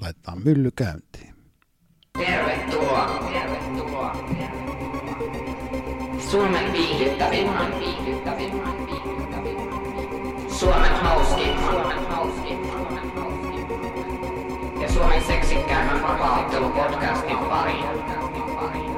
[0.00, 1.34] Laitetaan mylly käyntiin.
[2.18, 3.28] Tervetuloa.
[3.32, 4.16] Tervetuloa.
[6.30, 9.80] Suomen viihdyttävimman viihdyttävimman viihdyttävimman.
[10.50, 11.58] Suomen hauskin.
[11.70, 12.58] Suomen hauskin.
[12.72, 13.66] Suomen hauskin.
[14.82, 17.84] Ja Suomen seksikkäimmän vapaaottelupodcastin pariin.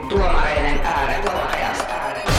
[0.09, 1.95] Tuomareiden ääretodajasta.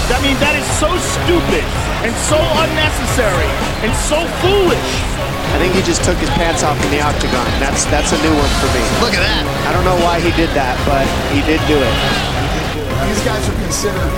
[0.10, 1.64] I mean, that is so stupid
[2.04, 3.50] and so unnecessary
[3.84, 5.13] and so foolish.
[5.54, 7.46] I think he just took his pants off in the octagon.
[7.64, 8.82] That's that's a new one for me.
[9.04, 9.44] Look at that.
[9.68, 11.96] I don't know why he did that, but he did do it.
[13.08, 14.14] These guys are considered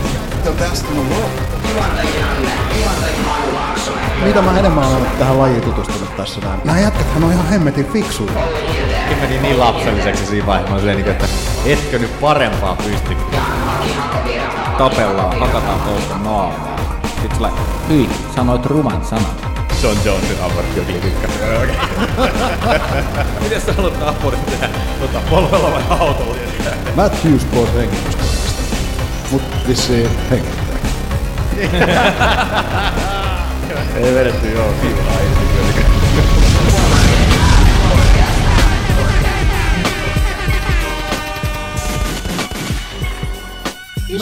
[0.48, 1.56] the best in the world.
[4.24, 6.60] Mitä mä enemmän olen tähän lajiin tutustunut tässä näin.
[6.64, 8.32] Nämä jätkethän on ihan hemmetin fiksuja.
[9.22, 10.74] meni niin lapselliseksi siinä vaiheessa.
[10.74, 11.26] Mä silleen, että
[11.66, 13.18] etkö nyt parempaa pysty.
[14.78, 16.76] Tapellaan, hakataan toista naamaa.
[17.22, 17.52] Sitten sulla,
[17.90, 19.55] hyi, sanoit ruman sanan.
[19.86, 21.34] John Jonesin abortti jokin tykkäsi.
[23.44, 24.70] Miten sä haluat abortti tehdä?
[25.00, 26.36] Tota, polvella vai autolla?
[26.96, 28.64] Matt Hughes pois hengityskoneesta.
[29.32, 30.66] Mut vissiin hengittää.
[33.96, 35.46] Ei vedetty joo, siivulaa irti.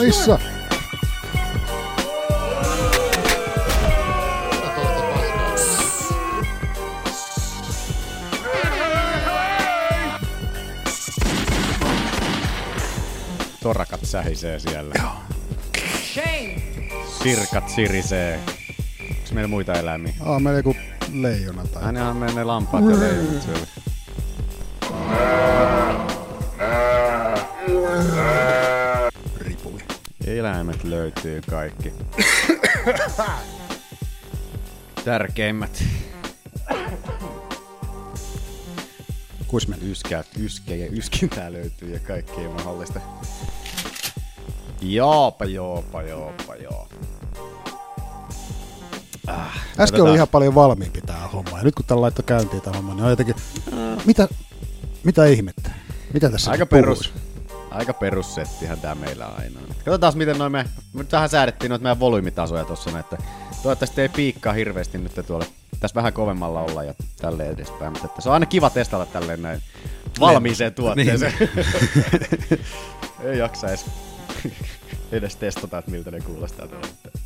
[0.04, 0.53] Missä?
[14.14, 14.94] Sähisee siellä.
[17.22, 18.40] Sirkat sirisee.
[19.10, 20.12] Onks meillä muita eläimiä?
[20.20, 20.76] Aa, meillä joku
[21.12, 21.82] leijona tai...
[21.82, 23.66] Ainahan menee lampaat ja leijonat siellä.
[29.40, 29.82] Ripuli.
[30.26, 31.92] Eläimet löytyy kaikki.
[35.04, 35.84] Tärkeimmät.
[39.46, 39.90] Kuis meni?
[39.90, 43.00] Yskät, yske ja yskintää löytyy ja kaikkea mahdollista.
[44.84, 46.88] Joopa, joopa, joopa, joo.
[49.26, 50.02] Ah, Äsken Otetaan.
[50.08, 51.58] oli ihan paljon valmiimpi tää homma.
[51.58, 53.34] Ja nyt kun tää laittoi käyntiin tää homma, niin on jotenkin...
[54.04, 54.28] Mitä,
[55.04, 55.70] mitä ihmettä?
[56.12, 57.12] Mitä tässä Aika nyt perus.
[57.70, 59.74] Aika perussettihän tää meillä aina on.
[59.84, 63.18] Katsotaan miten noin me, me tähän säädettiin noita meidän volyymitasoja tossa, että
[63.62, 65.46] toivottavasti ei piikkaa hirveästi nyt tuolla.
[65.80, 69.42] Tässä vähän kovemmalla olla ja tälleen edespäin, mutta että se on aina kiva testata tälleen
[69.42, 69.60] näin
[70.20, 71.34] valmiiseen tuotteeseen.
[73.24, 73.86] ei jaksa edes,
[75.12, 76.66] edes testata, että miltä ne kuulostaa.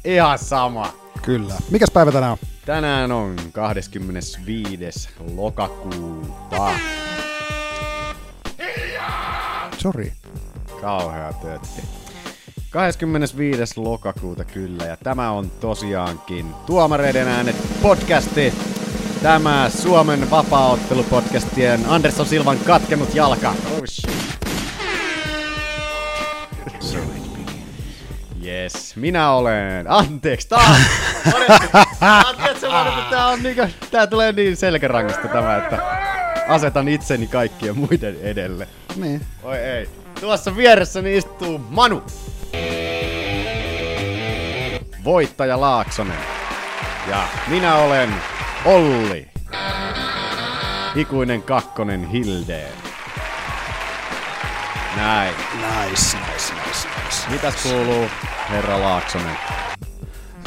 [0.04, 0.92] Ihan sama.
[1.22, 1.54] Kyllä.
[1.70, 2.38] Mikäs päivä tänään on?
[2.66, 5.08] Tänään on 25.
[5.34, 6.70] lokakuuta.
[9.78, 10.12] Sori.
[10.80, 11.82] Kauhea töötti.
[12.70, 13.80] 25.
[13.80, 18.54] lokakuuta kyllä, ja tämä on tosiaankin Tuomareiden äänet podcasti.
[19.22, 23.50] Tämä Suomen vapaaottelupodcastien Anderson Silvan katkenut jalka.
[23.50, 24.18] Oh shit.
[28.48, 29.90] Yes, minä olen.
[29.90, 30.76] Anteeksi, taas.
[31.24, 31.78] Tiedätkö,
[33.10, 35.78] tää, on niinku, tää tulee niin selkärangasta tämä, että
[36.48, 38.68] asetan itseni kaikkien muiden edelle.
[38.96, 39.20] Niin.
[39.42, 39.88] Oi ei.
[40.20, 42.02] Tuossa vieressäni istuu Manu.
[45.04, 46.18] Voittaja Laaksonen.
[47.10, 48.14] Ja minä olen
[48.64, 49.28] Olli.
[50.94, 52.64] Ikuinen kakkonen Hilde.
[54.96, 55.34] Näin.
[55.54, 56.97] Nice, nice, nice, nice.
[57.30, 58.06] Mitäs kuuluu,
[58.50, 59.36] herra Laaksonen?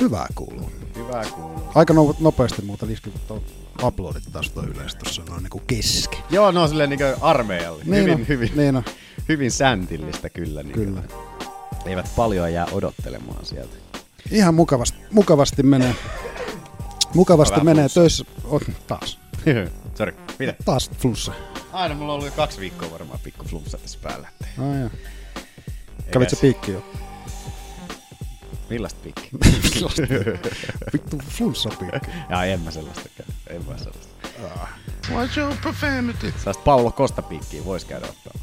[0.02, 0.72] Hyvää kuuluu.
[0.96, 1.64] Hyvää kuuluu.
[1.76, 2.62] Aika no, nopeasti
[3.04, 3.44] kun tuo
[3.84, 6.18] uploadit taas tuo yleensä tuossa noin niinku keski.
[6.30, 7.84] Joo, no silleen niinku armeijalle.
[7.84, 8.84] Niin hyvin, on, hyvin, niin on.
[9.30, 10.64] hyvin säntillistä kyllä.
[10.64, 11.02] Niin Kyllä.
[11.86, 13.76] Eivät paljon jää odottelemaan sieltä.
[14.32, 15.96] Ihan mukavasti, mukavasti menee.
[17.14, 18.00] Mukavasti Vähän menee flunssa.
[18.02, 18.26] töissä.
[18.44, 19.20] On, taas.
[19.98, 20.54] Sori, mitä?
[20.66, 21.32] Taas flunssa.
[21.72, 24.28] Aina mulla on ollut jo kaksi viikkoa varmaan pikku flunssa tässä päällä.
[24.58, 24.90] Ai joo.
[26.12, 26.84] Ei Kävit se edes- piikki jo?
[28.70, 29.30] Millaista piikki?
[30.94, 32.12] Vittu flunssa piikki.
[32.30, 33.26] Jaa, en mä sellaista käy.
[33.50, 34.14] En mä sellaista.
[35.10, 36.34] What's your profanity?
[36.38, 38.34] Sellaista Paulo Kosta piikkiä vois käydä ottaa.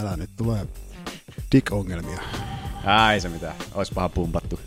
[0.00, 0.66] Älä nyt tulee
[1.54, 2.20] dick-ongelmia.
[2.84, 3.54] Ää, ei se mitään.
[3.74, 4.60] Ois paha pumpattu.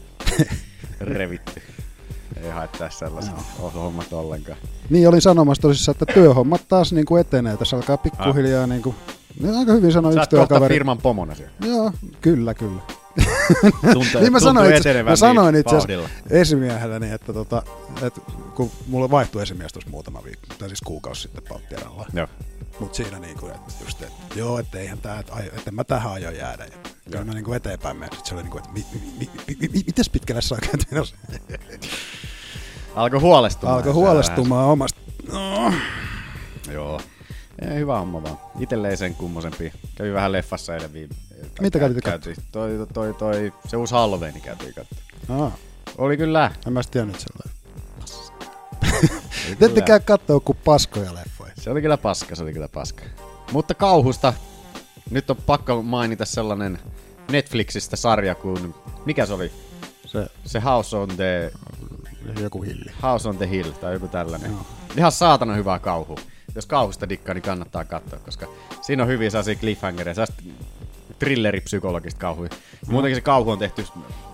[1.01, 1.61] Revitty.
[2.43, 4.57] Ei haittaa sellaista oh, hommat ollenkaan.
[4.89, 7.57] Niin olin sanomassa tosissaan, että työhommat taas niin kuin etenee.
[7.57, 8.95] Tässä alkaa pikkuhiljaa niin kuin,
[9.39, 10.73] niin aika hyvin sanoi yksi työkaveri.
[10.73, 11.53] firman pomona siellä.
[11.65, 11.91] Joo,
[12.21, 12.81] kyllä, kyllä.
[13.93, 17.63] Tuntuu, niin mä sanoin, itse, mä sanoin niin itse asiassa esimiehelleni, että, tota,
[18.01, 18.21] että
[18.55, 22.05] kun mulla vaihtui esimies tuossa muutama viikko, tai siis kuukausi sitten Palttieralla.
[22.13, 22.27] Joo.
[22.79, 26.31] Mutta siinä niinku, että just, että joo, että eihän tää, että, että mä tähän aio
[26.31, 26.65] jäädä.
[26.65, 26.71] Ja
[27.11, 28.11] kyllä mä niinku eteenpäin menen.
[28.11, 31.15] Sitten se oli niinku, että mi, mi, mi, mi, mi, mi, mites pitkälle käynyt menossa?
[32.95, 33.77] Alkoi huolestumaan.
[33.77, 34.99] Alkoi huolestumaan omasta.
[35.31, 35.73] No.
[36.71, 37.01] Joo.
[37.71, 38.37] Ei, hyvä homma vaan.
[38.59, 39.73] Itelle ei sen kummosempi.
[39.95, 41.15] Kävi vähän leffassa eilen viime.
[41.61, 42.35] Mitä kävitte käytiin?
[42.51, 45.41] Toi, toi, toi, toi, se uusi Halloween käytiin katsomaan.
[45.43, 45.57] Aa,
[45.97, 46.51] Oli kyllä.
[46.67, 47.53] en mä tiennyt sellainen.
[49.59, 51.53] Te ette käy kattoo kuin paskoja leffoja.
[51.57, 53.03] Se oli kyllä paska, se oli kyllä paska.
[53.51, 54.33] Mutta kauhusta,
[55.09, 56.79] nyt on pakko mainita sellainen
[57.31, 58.75] Netflixistä sarja kuin,
[59.05, 59.51] mikä se oli?
[60.05, 61.51] Se Se House on the,
[62.41, 62.91] joku hilli.
[63.03, 64.51] House on the Hill tai joku tällainen.
[64.97, 66.19] Ihan saatana hyvää kauhu.
[66.55, 68.47] Jos kauhusta dikkaa, niin kannattaa katsoa, koska
[68.81, 70.43] siinä on hyviä sellaisia cliffhangereja, sellaista
[71.19, 72.49] thrilleripsykologista kauhuja.
[72.87, 73.85] Ja muutenkin se kauhu on tehty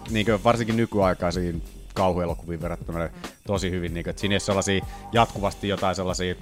[0.09, 1.63] niin varsinkin nykyaikaisiin
[1.93, 3.09] kauhuelokuviin verrattuna
[3.47, 3.93] tosi hyvin.
[3.93, 6.35] Niin kuin, että siinä ei ole sellaisia jatkuvasti jotain sellaisia,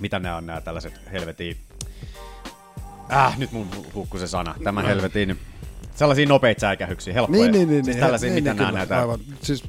[0.00, 1.56] mitä nämä on nämä tällaiset helvetin...
[3.12, 4.54] Äh, nyt mun hukku se sana.
[4.64, 5.38] Tämä helvetin...
[5.94, 7.42] Sellaisia nopeita säikähyksiä, helppoja.
[7.42, 7.84] Niin, niin, niin.
[7.84, 8.98] Siis niin, tällaisia, niin, mitä niin, nämä näitä...
[8.98, 9.20] Aivan.
[9.42, 9.64] Siis,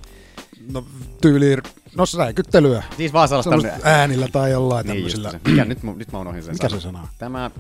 [0.74, 0.86] no
[1.22, 1.62] tyyliin,
[1.96, 2.84] no säikyttelyä.
[2.98, 3.50] Siis vaan sellaista...
[3.52, 5.40] Semmoista äänillä tai jollain Niin tämmöisillä.
[5.48, 6.82] Mikä, nyt, mä- nyt mä unohdin sen Mikä sanan.
[6.82, 7.08] se sana?
[7.18, 7.52] Tämä...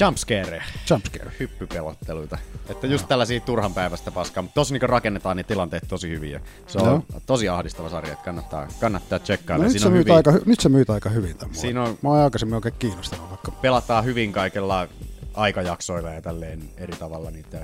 [0.00, 0.62] Jumpscare.
[0.90, 1.32] Jumpscare.
[1.40, 2.38] Hyppypelotteluita.
[2.68, 6.30] Että just tällaisia turhan päivästä paskaa, mutta tossa niinku rakennetaan ne tilanteet tosi hyvin.
[6.30, 7.02] Ja se on Joo.
[7.26, 9.64] tosi ahdistava sarja, että kannattaa, kannattaa No, tsekkailla.
[9.64, 12.08] nyt, Siinä se myyt hyvin, aika, nyt se myyt aika hyvin tämän Siinä on- Mä
[12.08, 13.50] oon aikaisemmin oikein kiinnostanut vaikka.
[13.52, 14.88] pelataan hyvin kaikella
[15.34, 17.30] aikajaksoilla ja tälleen eri tavalla.
[17.30, 17.60] Niitä,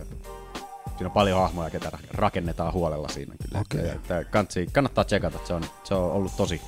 [0.96, 3.60] siinä on paljon hahmoja, ketä ra- rakennetaan huolella siinä kyllä.
[3.60, 3.80] Okei.
[3.80, 6.60] Että, että kansi, kannattaa tsekata, se on, se on ollut tosi...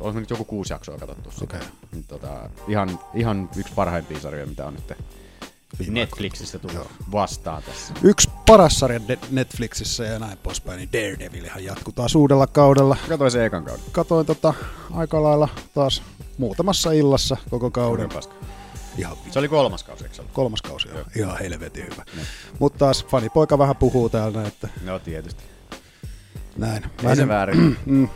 [0.00, 1.44] Onko, nyt joku kuusi jaksoa katsottu sitä?
[1.44, 1.68] Okei.
[1.92, 4.92] Niin, tota, ihan, ihan yksi parhaimpia sarjoja, mitä on nyt
[5.78, 7.94] Viime Netflixistä tullut vastaan tässä.
[8.02, 9.00] Yksi paras sarja
[9.30, 12.96] Netflixissä ja näin poispäin, niin Daredevil ihan jatkuu taas uudella kaudella.
[13.08, 13.84] Katsoin se ekan kauden.
[13.92, 14.54] Katoin tota
[14.94, 16.02] aika lailla taas
[16.38, 18.08] muutamassa illassa koko kauden.
[18.08, 18.51] Kauden paska.
[18.98, 20.34] Ihan Se oli kolmas kausi, eikö se ollut?
[20.34, 22.04] kolmas kausi on ihan helvetin hyvä.
[22.58, 25.44] Mutta taas fanipoika vähän puhuu täällä, että No tietysti.
[26.56, 26.84] näin.
[27.08, 27.76] Ei se väärin.
[27.86, 28.08] Mm,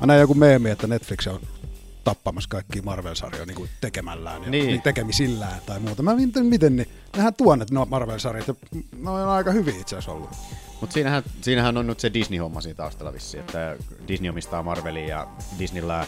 [0.00, 1.40] mä näin joku meemi, että Netflix on
[2.04, 4.66] tappamassa kaikki Marvel-sarjoja niin kuin tekemällään ja Niin.
[4.66, 4.82] niin.
[4.82, 6.02] tekemisillään tai muuta.
[6.02, 6.88] Mä miten, miten niin?
[7.16, 8.54] Nehän tuonnet no Marvel-sarjat ja
[8.96, 10.30] ne on aika hyviä itse asiassa ollut.
[10.80, 13.76] Mutta siinähän, siinähän on nyt se Disney-homma siinä taustalla vissi, että
[14.08, 15.26] Disney omistaa Marvelia ja
[15.58, 16.06] Disneyllä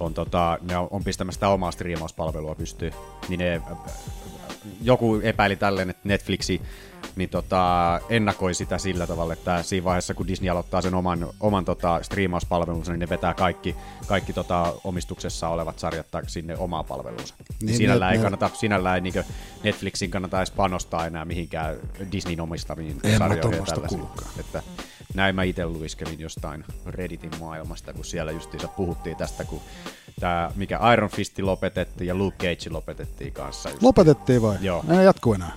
[0.00, 2.92] on, tota, ne on, pistämässä sitä omaa striimauspalvelua pystyy.
[3.28, 3.62] Niin ne,
[4.82, 6.60] joku epäili tälleen, että Netflixi
[7.20, 11.64] niin tota, ennakoi sitä sillä tavalla, että siinä vaiheessa kun Disney aloittaa sen oman, oman
[11.64, 13.76] tota, striimauspalvelunsa, niin ne vetää kaikki,
[14.06, 17.34] kaikki tota, omistuksessa olevat sarjat tak- sinne omaan palveluunsa.
[17.38, 19.24] Niin, Niin, sinällään, ne- ei ne- kannata, sinällään ei niin
[19.62, 21.76] Netflixin kannata edes panostaa enää mihinkään
[22.12, 23.66] Disneyn omistamiin En sarjoihin.
[24.38, 24.62] Että
[25.14, 29.60] näin mä itse luiskelin jostain Redditin maailmasta, kun siellä justiinsa puhuttiin tästä, kun
[30.20, 33.68] tämä, mikä Iron Fist lopetettiin ja Luke Cage lopetettiin kanssa.
[33.68, 33.82] Just.
[33.82, 34.56] Lopetettiin vai?
[34.60, 34.84] Joo.
[34.98, 35.52] Ei jatku enää.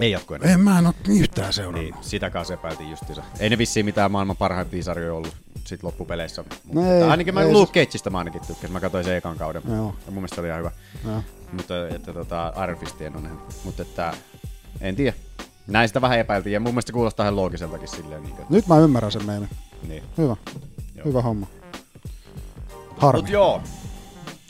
[0.00, 0.52] Ei jatku enää.
[0.52, 1.82] En mä en oo yhtään seurannut.
[1.82, 3.22] Niin, sitä kanssa epäiltiin justiinsa.
[3.40, 6.42] Ei ne vissiin mitään maailman parhaimpia sarjoja ollut sit loppupeleissä.
[6.42, 8.72] Mutta No ei, ainakin mä ei Luke Cageista mä ainakin tykkäsin.
[8.72, 9.62] Mä katsoin sen ekan kauden.
[9.68, 9.94] Joo.
[10.06, 10.70] Ja mun mielestä oli ihan hyvä.
[11.04, 11.22] Joo.
[11.52, 13.40] Mutta että tota, Iron Fist en ole nähnyt.
[13.64, 14.14] Mutta että
[14.80, 15.16] en tiedä.
[15.66, 18.22] Näin sitä vähän epäiltiin ja mun mielestä kuulostaa ihan loogiseltakin silleen.
[18.22, 19.48] Niin, kuin, Nyt mä ymmärrän sen meidän.
[19.88, 20.02] niin.
[20.18, 20.36] Hyvä.
[20.94, 21.04] Joo.
[21.04, 21.46] Hyvä homma.
[22.96, 23.20] Harmi.
[23.22, 23.56] Mut joo.
[23.56, 23.62] en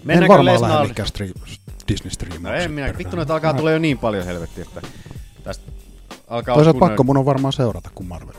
[0.04, 1.32] Mennäänkö varmaan lähde mikään stream,
[1.88, 2.42] Disney stream.
[2.42, 2.94] No en minä.
[2.98, 4.88] Vittu noita alkaa tulla jo niin paljon helvettiä, että
[5.46, 5.72] tästä
[6.28, 8.34] alkaa Toisaalta pakko mun on varmaan seurata kuin Marvel.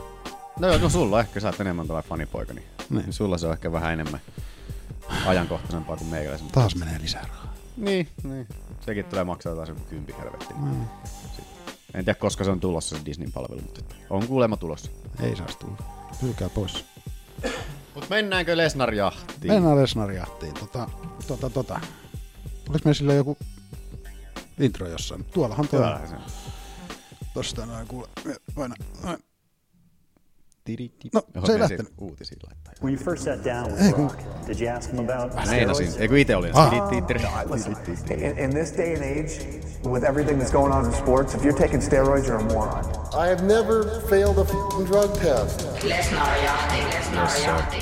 [0.59, 3.03] No, joo, no sulla ehkä sä oot enemmän tällainen fanipoika, niin, Niin.
[3.03, 3.13] niin.
[3.13, 4.19] sulla se on ehkä vähän enemmän
[5.25, 6.47] ajankohtaisempaa kuin meikäläisen.
[6.47, 7.53] Taas menee lisää rahaa.
[7.77, 8.47] Niin, niin.
[8.81, 10.53] Sekin tulee maksaa taas joku kympi helvetti.
[10.53, 10.81] Mm.
[11.93, 14.91] En tiedä, koska se on tulossa se Disneyn palvelu, mutta on kuulemma tulossa.
[15.19, 15.77] Ei saisi tulla.
[16.21, 16.85] Pysykää pois.
[17.95, 19.53] Mut mennäänkö Lesnar jahtiin?
[19.53, 20.53] Mennään Lesnar jahtiin.
[20.53, 20.89] Tota,
[21.27, 21.79] tota, tota.
[22.69, 23.37] Olis meillä sille joku
[24.59, 25.25] intro jossain?
[25.25, 25.79] Tuollahan tuo.
[25.79, 26.15] Kyllähän se.
[27.33, 28.07] Tosta noin kuule.
[28.55, 29.17] Aina, aina.
[30.63, 31.09] Tiritti.
[31.13, 31.93] No, se ei lähtenyt.
[31.97, 32.73] Uutisiin laittaa.
[32.83, 35.87] When you first sat down with Brock, did you ask him about Meinasin.
[35.87, 35.97] steroids?
[35.97, 36.51] Ei kun ite olin.
[36.57, 36.71] Ah.
[37.51, 37.75] Listen,
[38.19, 41.59] in, in this day and age, with everything that's going on in sports, if you're
[41.59, 42.85] taking steroids, you're a moron.
[43.13, 45.83] I have never failed a f***ing drug test.
[45.83, 47.77] Lesnar jahti, Lesnar jahti,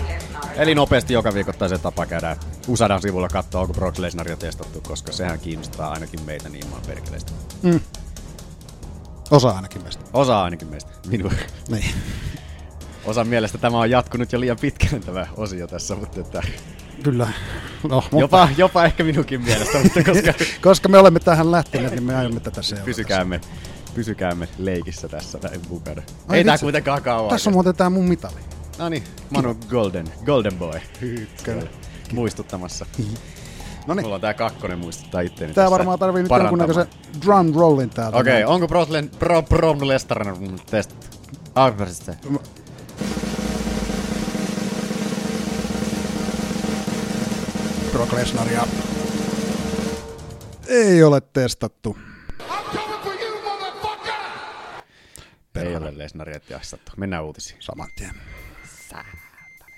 [0.55, 2.37] Eli nopeasti joka viikoittaisen tapa käydään
[2.67, 7.31] Usadan sivulla katsoa, onko Brock Lesnaria testattu, koska sehän kiinnostaa ainakin meitä niin maan perkeleistä.
[9.31, 10.03] Osa ainakin meistä.
[10.13, 10.91] Osa ainakin meistä.
[11.07, 11.31] Minun.
[11.69, 11.85] Niin.
[13.05, 16.41] Osan mielestä tämä on jatkunut jo liian pitkään tämä osio tässä, mutta että
[17.03, 17.27] Kyllä.
[17.83, 20.33] No, mutta jopa, jopa ehkä minunkin mielestä, mutta koska
[20.69, 22.85] koska me olemme tähän lähteneet, niin me aiomme tätä seurata.
[22.85, 23.41] pysykäämme,
[23.95, 26.01] pysykäämme leikissä tässä näin mukana.
[26.27, 26.65] Ai Ei tää vitsi.
[26.65, 27.29] kuitenkaan kauan.
[27.29, 28.35] Tässä on muuten tää mun mitali.
[28.77, 30.79] No niin, Manu Golden, Golden Boy.
[31.43, 31.63] Kyllä.
[32.13, 32.85] Muistuttamassa.
[33.87, 36.87] No Mulla on tää kakkonen muistuttaa itteeni Tää tässä varmaan tarvii nyt jonkunnäköisen
[37.25, 38.17] drum rollin täältä.
[38.17, 40.25] Okei, okay, onko Brock, Len- Bro, Brock Lesnar
[40.71, 40.95] test?
[41.55, 42.17] Arveste.
[47.91, 48.67] Brock Lesnaria
[50.67, 51.97] ei ole testattu.
[55.55, 56.91] Ei ole Lesnaria jaksattu.
[56.97, 57.57] Mennään uutisiin.
[57.59, 58.15] Saman tien.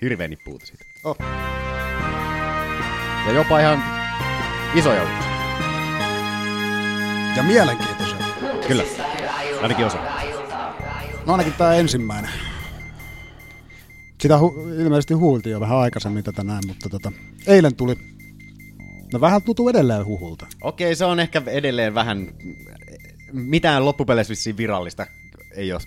[0.01, 0.85] Hirveän nippu siitä.
[1.03, 1.17] Oh.
[3.27, 3.83] Ja jopa ihan
[4.75, 5.27] isoja uutisia.
[7.35, 8.17] Ja mielenkiintoisia.
[8.67, 8.83] Kyllä.
[9.61, 9.97] Ainakin osa.
[11.25, 12.31] No ainakin tämä ensimmäinen.
[14.21, 17.11] Sitä hu- ilmeisesti huultiin jo vähän aikaisemmin tätä näin, mutta tota,
[17.47, 17.95] eilen tuli,
[19.13, 20.47] no vähän tuntuu edelleen huhulta.
[20.61, 22.27] Okei, se on ehkä edelleen vähän,
[23.31, 25.07] mitään loppupeleissä vissiin virallista
[25.55, 25.81] ei ole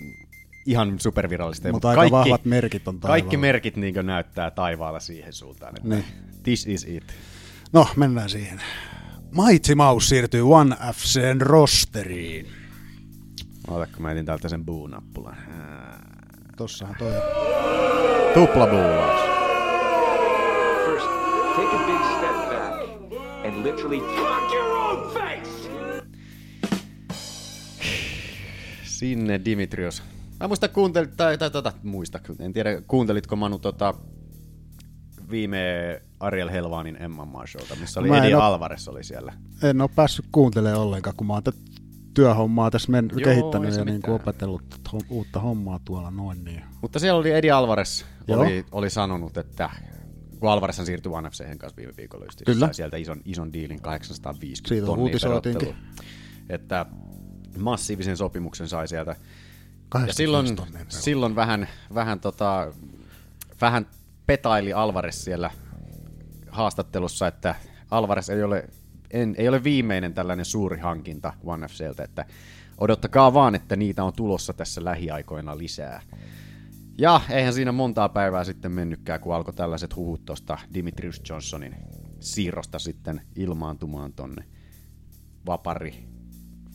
[0.66, 1.72] ihan supervirallista.
[1.72, 3.22] Mutta aika vahvat merkit on taivaalla.
[3.22, 6.04] Kaikki merkit niin näyttää taivaalla siihen suuntaan, että Niin.
[6.42, 7.04] this is it.
[7.72, 8.60] No, mennään siihen.
[9.46, 12.46] Mighty Mouse siirtyy One FCn rosteriin.
[13.68, 15.36] Otatko mä etin täältä sen buu-nappulan.
[16.56, 17.22] Tossahan toi on.
[18.34, 19.20] Tupla buuaus.
[20.86, 21.06] First,
[21.56, 25.70] take a big step back and literally fuck your own face.
[28.82, 30.02] Sinne Dimitrios.
[30.40, 33.94] Mä muista kuuntelit, tai, tai tota, muista, en tiedä, kuuntelitko Manu tota,
[35.30, 35.58] viime
[36.20, 39.32] Ariel Helvanin Emma Marshallta, missä oli Mä Eddie oo- Alvarez oli siellä.
[39.62, 41.58] En ole päässyt kuuntelemaan ollenkaan, kun mä oon tätä
[42.14, 44.14] työhommaa tässä men- Joo, kehittänyt ja niin mitään.
[44.14, 46.44] opetellut hom- uutta hommaa tuolla noin.
[46.44, 46.62] Niin.
[46.82, 48.40] Mutta siellä oli Eddie Alvarez, Joo.
[48.40, 49.70] oli, oli sanonut, että
[50.40, 52.72] kun Alvarez siirtyi FC:hen kanssa viime viikolla just, Kyllä.
[52.72, 55.74] sieltä ison, ison diilin 850 Siitä tonnia.
[56.48, 56.86] Että
[57.58, 59.10] massiivisen sopimuksen sai sieltä.
[59.10, 59.16] Ja
[59.88, 62.72] 85 silloin, tonnia, silloin vähän, vähän, tota,
[63.60, 63.86] vähän
[64.30, 65.50] petaili Alvarez siellä
[66.48, 67.54] haastattelussa, että
[67.90, 68.68] Alvarez ei ole,
[69.10, 72.24] en, ei ole viimeinen tällainen suuri hankinta One FCltä, että
[72.78, 76.02] odottakaa vaan, että niitä on tulossa tässä lähiaikoina lisää.
[76.98, 81.76] Ja eihän siinä montaa päivää sitten mennytkään, kun alkoi tällaiset huhut tuosta Dimitrius Johnsonin
[82.20, 84.44] siirrosta sitten ilmaantumaan tonne
[85.46, 86.08] vapari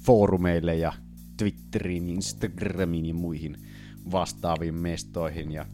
[0.06, 0.94] foorumeille ja
[1.38, 3.58] Twitteriin, Instagramiin ja muihin
[4.12, 5.52] vastaaviin mestoihin.
[5.52, 5.66] Ja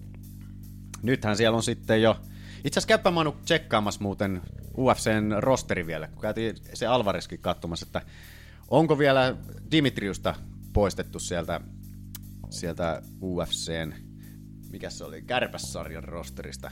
[1.03, 2.21] nythän siellä on sitten jo...
[2.63, 4.41] Itse asiassa käypä Manu tsekkaamassa muuten
[4.77, 8.01] UFCn rosteri vielä, kun käytiin se Alvareskin katsomassa, että
[8.67, 9.35] onko vielä
[9.71, 10.35] Dimitriusta
[10.73, 11.61] poistettu sieltä,
[12.49, 13.93] sieltä UFCn,
[14.71, 16.71] mikä se oli, kärpässarjan rosterista.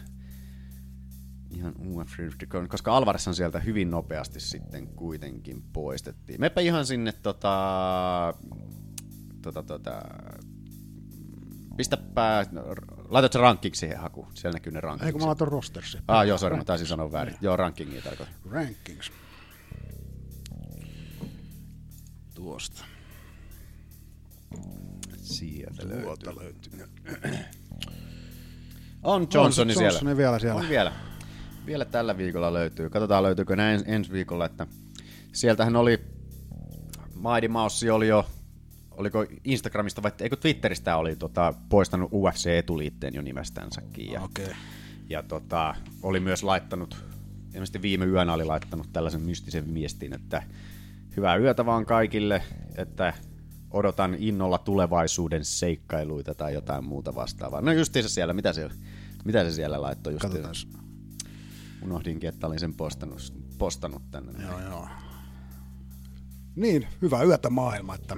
[1.49, 6.41] Ihan UFC, koska Alvarezhan sieltä hyvin nopeasti sitten kuitenkin poistettiin.
[6.41, 8.33] Meppä ihan sinne tota,
[9.41, 10.01] tota, tota,
[11.77, 12.45] pistäpä,
[13.09, 15.97] laitat se rankiksi siihen hakuun, siellä näkyy ne Ei kun mä laitan rostersi.
[16.07, 17.35] Ah, joo, sori, mä taisin sanoa väärin.
[17.41, 18.35] Joo, rankingia tarkoitan.
[18.51, 19.11] Rankings.
[22.35, 22.85] Tuosta.
[25.17, 26.03] Sieltä löytyy.
[26.03, 26.87] Tuolta löytyy.
[29.03, 29.87] On Johnsoni siellä.
[29.87, 30.61] Johnsoni vielä siellä.
[30.61, 30.93] On vielä.
[31.65, 32.89] Vielä tällä viikolla löytyy.
[32.89, 34.67] Katsotaan löytyykö näin ensi viikolla, että
[35.33, 35.99] sieltähän oli,
[37.15, 38.25] Mighty Mouse oli jo,
[38.99, 44.11] oliko Instagramista vai eikö Twitteristä oli tota, poistanut UFC-etuliitteen jo nimestänsäkin.
[44.11, 44.51] Ja, Okei.
[45.09, 47.03] ja tota, oli myös laittanut,
[47.53, 50.43] ilmeisesti viime yönä oli laittanut tällaisen mystisen viestin, että
[51.17, 52.43] hyvää yötä vaan kaikille,
[52.75, 53.13] että
[53.71, 57.61] odotan innolla tulevaisuuden seikkailuita tai jotain muuta vastaavaa.
[57.61, 58.69] No justiinsa siellä, mitä se,
[59.25, 60.67] mitä se siellä laittoi justiinsa?
[61.81, 64.43] Unohdinkin, että olin sen postannut, postannut tänne.
[64.43, 64.87] Joo, joo.
[66.55, 68.17] Niin, hyvää yötä maailma, että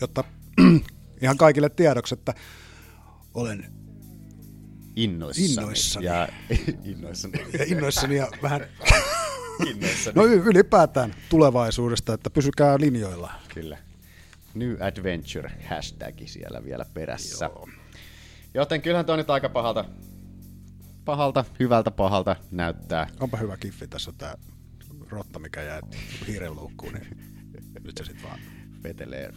[0.00, 0.24] jotta
[1.22, 2.34] ihan kaikille tiedoksi, että
[3.34, 3.80] olen
[4.96, 5.48] Innoissani.
[5.48, 6.06] Innoissani.
[6.06, 6.28] Ja
[6.92, 7.38] innoissani.
[7.58, 8.60] ja innoissani ja vähän,
[9.70, 10.14] innoissani.
[10.14, 13.32] no ylipäätään tulevaisuudesta, että pysykää linjoilla.
[13.54, 13.78] Kyllä.
[14.54, 17.44] New Adventure hashtagi siellä vielä perässä.
[17.44, 17.68] Joo.
[18.54, 19.84] Joten kyllähän toi nyt aika pahalta,
[21.04, 23.06] pahalta, hyvältä pahalta näyttää.
[23.20, 24.38] Onpa hyvä kiffi, tässä on tää
[25.08, 25.80] rotta, mikä jää
[26.26, 27.18] hiiren luukkuun, niin
[27.84, 28.38] nyt se sit vaan
[28.82, 29.32] vetelee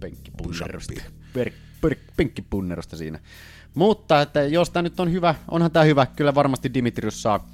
[0.00, 1.02] penkkipunnerusta.
[1.32, 1.50] Per,
[1.80, 3.20] per, penkkipunnerusta siinä.
[3.74, 7.50] Mutta että jos tämä nyt on hyvä, onhan tämä hyvä, kyllä varmasti Dimitrius saa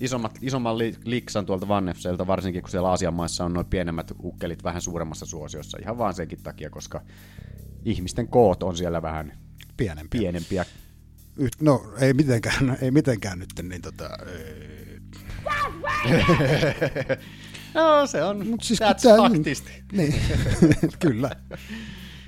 [0.00, 4.64] isommat, isomman li, liksan tuolta Vannefselta, varsinkin kun siellä Aasian maissa on noin pienemmät ukkelit
[4.64, 7.02] vähän suuremmassa suosiossa, ihan vaan senkin takia, koska
[7.84, 9.38] ihmisten koot on siellä vähän
[9.76, 10.20] pienempiä.
[10.20, 10.64] pienempiä.
[11.36, 15.00] Yht, no ei mitenkään, ei mitenkään nyt, niin tota, ei,
[17.76, 19.70] No se on, Mut siis that's tää- faktisti.
[19.92, 20.14] niin,
[20.98, 21.30] kyllä.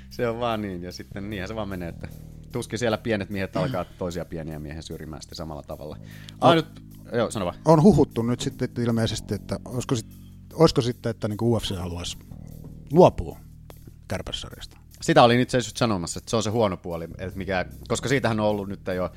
[0.09, 2.07] Se on vaan niin, ja sitten niinhän se vaan menee, että
[2.51, 5.97] tuskin siellä pienet miehet alkaa toisia pieniä miehen syrjimään sitten samalla tavalla.
[6.41, 6.65] Ainut,
[7.13, 7.57] joo, sano vaan.
[7.65, 10.07] On huhuttu nyt sitten että ilmeisesti, että olisiko, sit,
[10.53, 12.17] olisiko sitten, että niin UFC haluaisi
[12.91, 13.37] luopua
[14.07, 14.77] kärpässarjasta.
[15.01, 18.39] Sitä olin itse asiassa sanomassa, että se on se huono puoli, että mikä, koska siitähän
[18.39, 19.11] on ollut nyt jo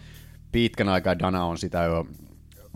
[0.52, 2.06] pitkän aikaa, Dana on sitä jo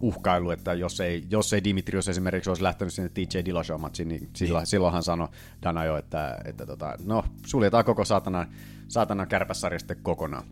[0.00, 4.66] uhkailu, että jos ei, jos ei Dimitrios esimerkiksi olisi lähtenyt sinne TJ Dillashaw-matsiin, niin silloin,
[4.66, 5.28] silloin hän sanoi
[5.62, 8.46] Dana jo, että, että tota, no, suljetaan koko saatana,
[8.88, 10.44] saatana kärpäsarja sitten kokonaan.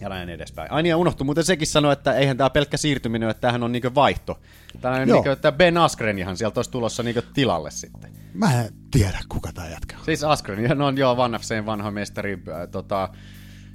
[0.00, 0.72] Ja näin edespäin.
[0.72, 3.72] Ai niin, ja unohtui muuten sekin sanoa, että eihän tämä pelkkä siirtyminen, että tämähän on
[3.72, 4.40] niinku vaihto.
[4.80, 5.16] Tällainen Joo.
[5.16, 8.12] niinku, että Ben Askrenihan sieltä olisi tulossa niinku tilalle sitten.
[8.34, 10.04] Mä en tiedä, kuka tää jätkä on.
[10.04, 13.08] Siis Askren, no on joo Van FCn vanha mestari, äh, tota,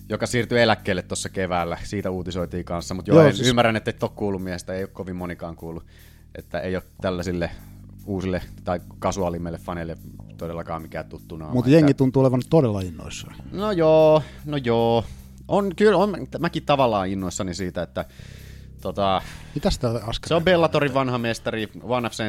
[0.10, 1.78] joka siirtyi eläkkeelle tuossa keväällä.
[1.84, 3.48] Siitä uutisoitiin kanssa, mutta joo, Joo, siis...
[3.48, 5.86] ymmärrän, että et ole kuullut miestä, ei ole kovin monikaan kuullut.
[6.36, 7.52] Että ei ole tällaisille
[8.06, 9.98] uusille tai kasuaalimille faneille
[10.38, 11.54] todellakaan mikään tuttu naama.
[11.54, 13.36] Mutta Että- jengi tuntuu olevan todella innoissaan.
[13.52, 15.04] No joo, no joo.
[15.48, 18.06] On kyllä, on, mäkin tavallaan innoissani siitä, että
[18.82, 19.22] tota,
[19.56, 20.28] Mitäs tää Askren?
[20.28, 21.68] se on Bellatorin vanha mestari,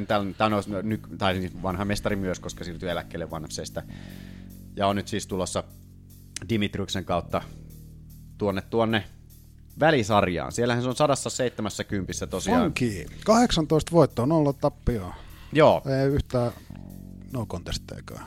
[0.07, 3.83] täl, tai, no, ny, tai siis vanha mestari myös, koska siirtyi eläkkeelle FCstä.
[4.77, 5.65] Ja on nyt siis tulossa
[6.49, 7.43] Dimitriuksen kautta
[8.39, 9.05] tuonne tuonne
[9.81, 10.53] välisarjaan.
[10.53, 12.63] Siellähän se on 170 tosiaan.
[12.63, 13.07] Funky.
[13.25, 15.15] 18 voittoa, nolla tappioa.
[15.53, 16.53] Joo, Ei yhtään
[17.33, 18.25] no contesteekaan.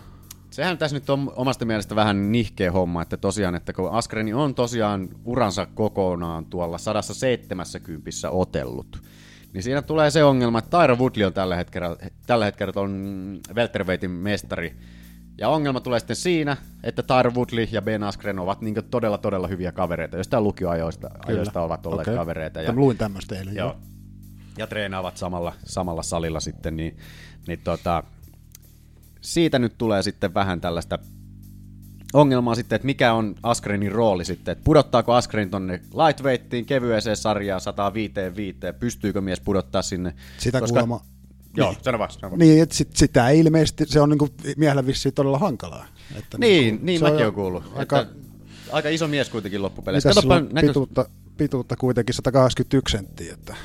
[0.50, 4.56] sehän tässä nyt on omasta mielestä vähän nihkeä homma, että tosiaan, että kun Askreni on
[4.56, 9.01] tosiaan uransa kokonaan tuolla 170 otellut,
[9.53, 14.12] niin siinä tulee se ongelma, että Tyro Woodley on tällä hetkellä, tällä hetkellä on welterweightin
[14.12, 14.75] mestari,
[15.41, 19.48] ja ongelma tulee sitten siinä, että Tyro Woodley ja Ben Askren ovat niin todella todella
[19.48, 22.17] hyviä kavereita, jostain lukioajoista ajoista ovat olleet Okei.
[22.17, 22.60] kavereita.
[22.63, 23.55] Mä luin tämmöistä eilen.
[23.55, 23.77] Joo.
[24.57, 26.98] Ja treenaavat samalla, samalla salilla sitten, niin,
[27.48, 28.03] niin tota,
[29.21, 31.00] siitä nyt tulee sitten vähän tällaista
[32.13, 37.62] ongelmaa sitten, että mikä on Askrenin rooli sitten, että pudottaako Askren tonne lightweightiin, kevyeseen sarjaan
[37.62, 38.13] 105
[38.79, 40.13] pystyykö mies pudottaa sinne?
[40.38, 41.05] Sitä kuulemma-
[41.58, 41.84] Joo, Niin.
[41.84, 42.39] sano vaan, sano vaan.
[42.39, 45.86] Niin, että sit, sitä ei ilmeisesti, se on niinku miehellä vissiin todella hankalaa.
[46.15, 47.63] Että Niin, niinku, niin se mäkin olen kuullut.
[47.75, 48.13] Aika, Että,
[48.72, 50.10] aika iso mies kuitenkin loppupeleissä.
[50.10, 53.55] mitäs sillä on näkö- pituutta, pituutta kuitenkin 181 senttiä, että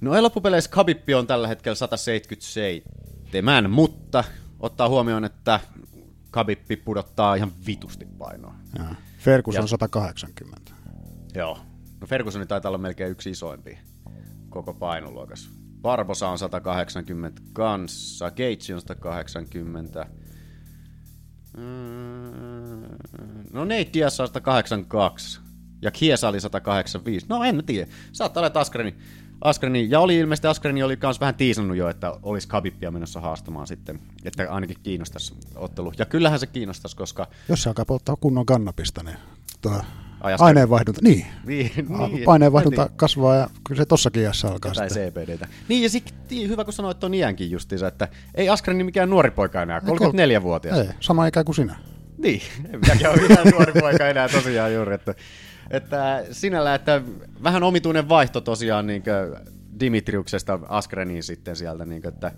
[0.00, 4.24] No ei loppupeleissä Khabibpi on tällä hetkellä 177, mutta
[4.60, 5.60] ottaa huomioon, että
[6.32, 8.54] Khabibpi pudottaa ihan vitusti painoa.
[8.78, 8.94] jaa.
[9.18, 10.72] Ferguson Ja- on 180.
[11.34, 11.58] Joo.
[12.00, 13.78] No Fergusoni taitaa olla melkein yksi isoimpi
[14.50, 15.50] koko painoluokassa.
[15.84, 20.06] Barbosa on 180 kanssa, Gage on 180.
[21.56, 21.62] Mm,
[23.52, 25.40] No Nate Diaz on 182
[25.82, 27.26] ja Kiesa oli 185.
[27.28, 27.90] No en mä tiedä.
[28.12, 28.94] Saattaa olla, Askreni,
[29.40, 33.66] Askreni, ja oli ilmeisesti Askreni oli kans vähän tiisannut jo, että olisi Khabibia menossa haastamaan
[33.66, 35.92] sitten, että ainakin kiinnostaisi ottelu.
[35.98, 39.16] Ja kyllähän se kiinnostaisi, koska Jos se alkaa polttaa kunnon kannabista, niin
[39.60, 39.82] tuo
[40.24, 42.96] Askren- aineenvaihdunta, niin, niin, niin, aineenvaihdunta niin.
[42.96, 45.12] kasvaa ja kyllä se tossakin iässä alkaa tai sitten.
[45.12, 45.48] CBDtä.
[45.68, 49.62] Niin ja sitten hyvä kun sanoit ton iänkin justiinsa, että ei Askreni mikään nuori poika
[49.62, 50.78] enää, 34-vuotias.
[50.78, 51.76] Ei, sama ikä kuin sinä.
[52.18, 55.14] Niin, en minäkään ole mitään nuori poika enää tosiaan juuri, että,
[55.70, 57.02] että sinällä, että
[57.42, 59.02] vähän omituinen vaihto tosiaan niin
[59.80, 62.32] Dimitriuksesta Askreniin sitten sieltä, niin kuin, että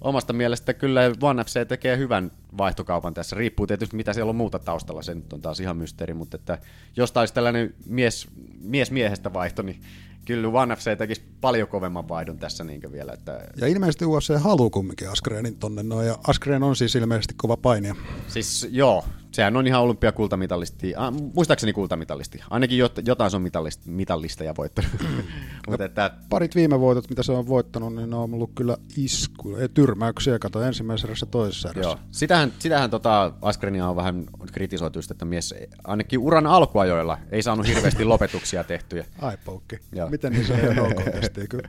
[0.00, 3.36] omasta mielestä kyllä One FC tekee hyvän vaihtokaupan tässä.
[3.36, 6.58] Riippuu tietysti mitä siellä on muuta taustalla, se nyt on taas ihan mysteeri, mutta että
[6.96, 8.28] jos taisi tällainen mies,
[8.60, 9.80] mies miehestä vaihto, niin
[10.24, 13.12] kyllä One FC tekisi paljon kovemman vaihdon tässä niin vielä.
[13.12, 17.56] Että, Ja ilmeisesti UFC haluaa kumminkin Askrenin tonne noin, ja Askren on siis ilmeisesti kova
[17.56, 17.94] painija.
[18.28, 22.40] Siis joo, sehän on ihan olympiakultamitalisti, äh, muistaakseni kultamitalisti.
[22.50, 24.90] Ainakin jot, jotain se on mitallist, mitallista ja voittanut.
[25.68, 29.56] Mutta että Parit viime voitot, mitä se on voittanut, niin ne on ollut kyllä isku,
[29.56, 31.90] ei tyrmäyksiä, kato ensimmäisessä erässä toisessa erässä.
[31.90, 31.98] Joo.
[32.10, 37.66] Sitähän, sitähän tota Askrenia on vähän kritisoitu, just, että mies ainakin uran alkuajoilla ei saanut
[37.66, 39.04] hirveästi lopetuksia tehtyä.
[39.22, 39.78] Ai poukki.
[39.92, 40.08] Joo.
[40.08, 41.68] Miten niin se on no contestia kyllä?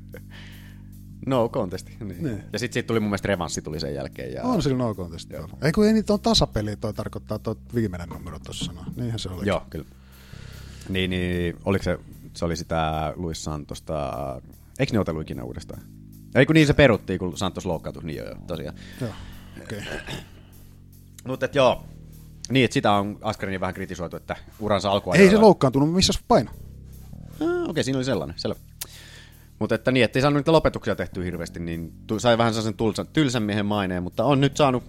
[1.26, 1.98] No contesti.
[2.04, 2.24] Niin.
[2.24, 2.44] Niin.
[2.54, 4.34] Ja sitten siitä tuli mun mielestä revanssi tuli sen jälkeen.
[4.34, 4.44] Ja...
[4.44, 5.48] On sillä no contestia.
[5.62, 8.72] Ei kun ei niitä on tasapeli, toi tarkoittaa tuo viimeinen numero tuossa.
[8.72, 8.82] No.
[8.96, 9.48] Niinhän se oli.
[9.48, 9.86] Joo, kyllä.
[10.90, 12.00] Niin, niin, oliko se,
[12.34, 14.12] se oli sitä Luis Santosta,
[14.80, 15.82] eikö ne otellut ikinä uudestaan?
[16.36, 18.76] Ei kun niin se peruttiin, kun Santos loukkaantui, niin joo, joo tosiaan.
[19.02, 19.12] Joo.
[19.64, 19.82] Okei.
[21.24, 21.28] Okay.
[21.28, 21.86] Mutta joo,
[22.50, 26.52] niin että sitä on Askarin vähän kritisoitu, että uransa alkua Ei se loukkaantunut, missä paino?
[26.52, 26.58] Ah,
[27.40, 28.60] Okei, okay, siinä oli sellainen, selvä.
[29.62, 33.44] Mutta että niin, ettei saanut niitä lopetuksia tehtyä hirveästi, niin sai vähän sellaisen tulsan, tylsän
[33.44, 34.84] miehen maineen, mutta on nyt saanut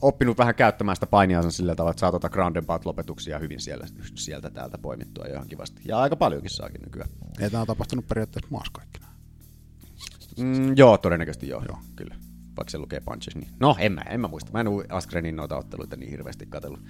[0.00, 3.86] oppinut vähän käyttämään sitä painiansa sillä tavalla, että saa tuota ground and lopetuksia hyvin siellä,
[4.14, 5.82] sieltä täältä poimittua ihan kivasti.
[5.84, 7.10] Ja aika paljonkin saakin nykyään.
[7.40, 9.06] Ei tämä on tapahtunut periaatteessa maassa kaikkina.
[10.38, 12.14] Mm, joo, todennäköisesti joo, joo, kyllä.
[12.56, 13.48] Vaikka se lukee punches, niin...
[13.60, 14.52] No, en mä, en mä muista.
[14.52, 16.80] Mä en ole Askrenin noita otteluita niin hirveästi katsellut.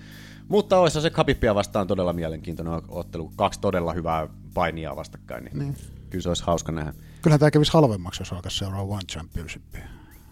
[0.48, 3.32] Mutta olisi se Khabibia vastaan todella mielenkiintoinen ottelu.
[3.36, 5.99] Kaksi todella hyvää painia vastakkain, niin, niin.
[6.10, 6.94] Kyllä se olisi hauska nähdä.
[7.22, 9.84] Kyllähän tämä kävisi halvemmaksi, jos alkaisi seuraa One Championshipia.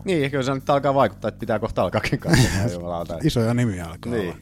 [0.04, 3.06] Niin, kyllä se nyt alkaa vaikuttaa, että pitää kohta alkaakin katsomaan.
[3.24, 4.34] Isoja nimiä alkaa niin.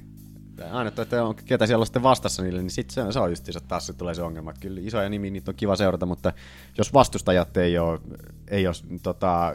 [0.60, 0.78] olla.
[0.78, 3.48] aina, että on, ketä siellä on sitten vastassa niille, niin sitten se, se on just
[3.68, 4.50] taas se tulee se ongelma.
[4.50, 6.32] Että kyllä isoja nimiä, niitä on kiva seurata, mutta
[6.78, 8.00] jos vastustajat ei ole,
[8.48, 9.54] ei ole tota,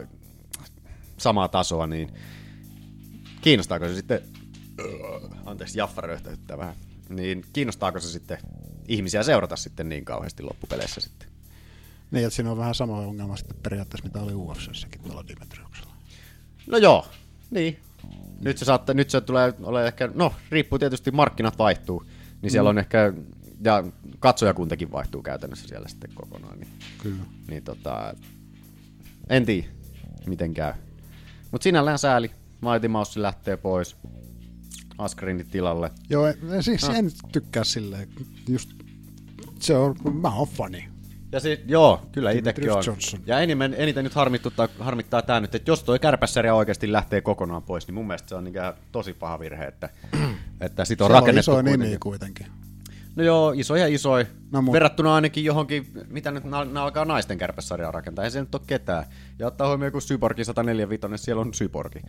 [1.16, 2.14] samaa tasoa, niin
[3.40, 4.20] kiinnostaako se sitten,
[5.46, 6.74] anteeksi, Jaffa röyhtäyttää vähän,
[7.08, 8.38] niin kiinnostaako se sitten
[8.88, 11.31] ihmisiä seurata sitten niin kauheasti loppupeleissä sitten?
[12.12, 15.92] Niin, että siinä on vähän sama ongelma sitten periaatteessa, mitä oli UFCssäkin tuolla Dimitriuksella.
[16.66, 17.06] No joo,
[17.50, 17.78] niin.
[18.40, 22.04] Nyt se, saattaa, nyt se tulee ole ehkä, no riippuu tietysti, markkinat vaihtuu,
[22.42, 22.76] niin siellä Mm.
[22.76, 23.12] on ehkä,
[23.64, 23.84] ja
[24.18, 26.58] katsojakuntakin vaihtuu käytännössä siellä sitten kokonaan.
[26.60, 26.70] Niin,
[27.02, 27.22] Kyllä.
[27.48, 28.14] niin tota,
[29.28, 29.68] en tiedä,
[30.26, 30.72] miten käy.
[31.50, 33.96] Mutta sinällään sääli, Mighty Mouse lähtee pois,
[34.98, 35.90] Askrenin tilalle.
[36.10, 36.96] Joo, en- siis Ah.
[36.96, 38.08] en tykkää silleen,
[38.48, 38.70] just
[39.60, 40.88] se on, mä oon fani.
[41.32, 42.82] Ja sit, joo, kyllä itsekin on.
[42.86, 43.20] Johnson.
[43.26, 47.62] Ja eniten, eniten nyt harmittaa, harmittaa tämä nyt, että jos toi kärpässäriä oikeasti lähtee kokonaan
[47.62, 48.52] pois, niin mun mielestä se on
[48.92, 49.88] tosi paha virhe, että,
[50.60, 52.46] että sit on Siellä on rakennettu iso nimi kuitenkin.
[53.16, 54.24] No joo, isoja isoja.
[54.24, 58.40] No No, mut- Verrattuna ainakin johonkin, mitä nyt nämä alkaa naisten kärpäsarjaa rakentaa, ei se
[58.40, 59.04] nyt ole ketään.
[59.38, 62.00] Ja ottaa huomioon, kun Syborgi 145, siellä on Syborgi.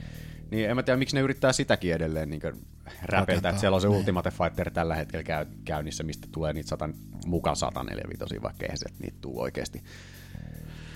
[0.51, 2.61] Niin en mä tiedä, miksi ne yrittää sitäkin edelleen niin räpeltä,
[3.03, 3.97] Rakentaa, että siellä on se niin.
[3.97, 6.89] Ultimate Fighter tällä hetkellä käy, käynnissä, mistä tulee niitä 100,
[7.25, 9.83] mukaan 145, vaikka eihän sieltä niitä tuu oikeasti.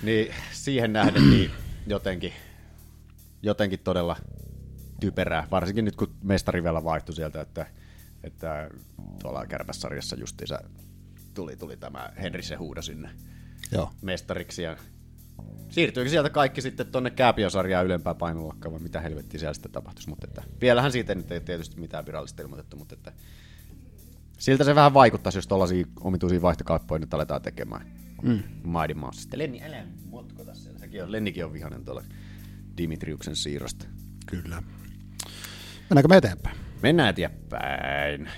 [0.03, 1.51] Niin siihen nähden niin
[1.87, 2.33] jotenkin,
[3.41, 4.15] jotenkin todella
[4.99, 7.65] typerää, varsinkin nyt kun mestari vielä vaihtui sieltä, että,
[8.27, 8.69] että
[9.21, 10.59] tuolla kärpässarjassa justiinsa
[11.33, 13.09] tuli, tuli tämä Henri Sehuuda sinne
[13.71, 13.91] Joo.
[14.01, 14.77] mestariksi ja
[15.69, 20.27] siirtyykö sieltä kaikki sitten tonne kääpiosarjaan ylempään painoluokkaan vai mitä helvettiä siellä sitten tapahtuisi, mutta
[20.27, 23.13] että, vielähän siitä ei nyt ei tietysti mitään virallista ilmoitettu, mutta että
[24.37, 27.87] siltä se vähän vaikuttaisi, jos tuollaisia omituisia vaihtokauppoja nyt aletaan tekemään.
[28.21, 28.43] Mm.
[28.63, 29.21] Mighty Mouse.
[29.21, 30.79] Sitten Lenni, älä motkota siellä.
[30.79, 32.03] Sekin on, Lennikin on vihanen tuolla
[32.77, 33.85] Dimitriuksen siirrosta.
[34.25, 34.63] Kyllä.
[35.89, 36.56] Mennäänkö me eteenpäin?
[36.81, 38.29] Mennään eteenpäin.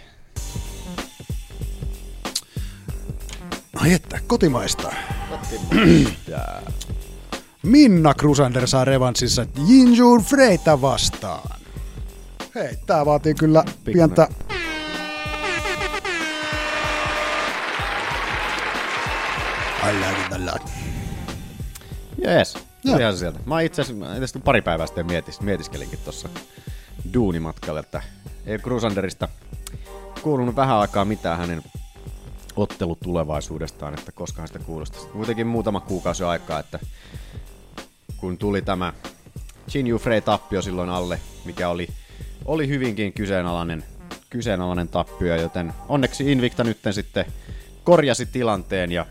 [3.75, 4.93] Ai että, kotimaista.
[6.27, 6.39] Ja
[7.63, 11.59] Minna Crusader saa revanssissa Jinjun Freita vastaan.
[12.55, 14.27] Hei, tää vaatii kyllä pientä...
[19.83, 20.69] I like it a lot.
[22.17, 22.57] Jees,
[23.17, 23.39] sieltä.
[23.45, 26.29] Mä itse asiassa pari päivää sitten mietis, mietiskelinkin tuossa
[27.13, 28.01] duunimatkalla, että
[28.45, 29.27] ei Crusanderista
[30.21, 31.63] kuulunut vähän aikaa mitään hänen
[32.55, 35.07] ottelutulevaisuudestaan, että koska sitä kuulostaisi.
[35.07, 36.79] Kuitenkin muutama kuukausi aikaa, että
[38.17, 38.93] kun tuli tämä
[39.73, 41.87] Jinju Frey tappio silloin alle, mikä oli,
[42.45, 43.83] oli hyvinkin kyseenalainen,
[44.29, 47.25] kyseenalainen tappio, joten onneksi Invicta nyt sitten
[47.83, 49.05] korjasi tilanteen ja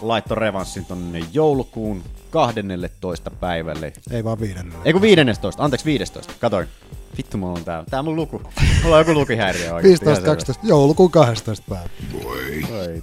[0.00, 3.30] laittoi revanssin tonne joulukuun 12.
[3.30, 3.92] päivälle.
[4.10, 4.84] Ei vaan viidennellä.
[4.84, 6.68] Ei kun 15, anteeksi 15, katoin.
[7.16, 8.42] Vittu mulla on tää, tää on mun luku.
[8.82, 10.06] Mulla on joku lukihäiriö oikeesti.
[10.06, 11.88] 15, 12, joulukuun 12 päivä.
[12.24, 13.02] Voi.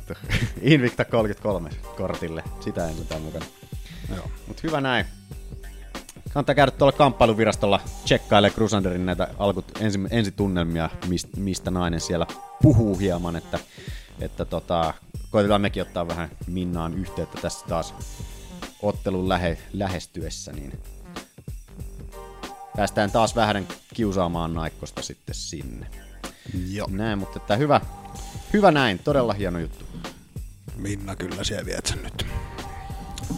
[0.61, 3.45] Invicta 33 kortille, sitä en mitään mukana.
[4.15, 4.25] Joo.
[4.47, 5.05] Mut hyvä näin.
[6.33, 12.27] Kannattaa käydä tuolla kamppailuvirastolla tsekkailee Crusaderin näitä alkut, ensi, ensitunnelmia, mistä, mistä nainen siellä
[12.61, 13.59] puhuu hieman, että,
[14.19, 14.93] että tota,
[15.29, 17.93] koitetaan mekin ottaa vähän Minnaan yhteyttä tässä taas
[18.81, 20.79] ottelun lähe, lähestyessä, niin
[22.75, 25.87] päästään taas vähän kiusaamaan naikkosta sitten sinne.
[26.71, 26.87] Joo.
[26.91, 27.81] Näin, mutta että hyvä,
[28.53, 29.85] hyvä näin, todella hieno juttu.
[30.75, 32.25] Minna kyllä siellä viet sen nyt.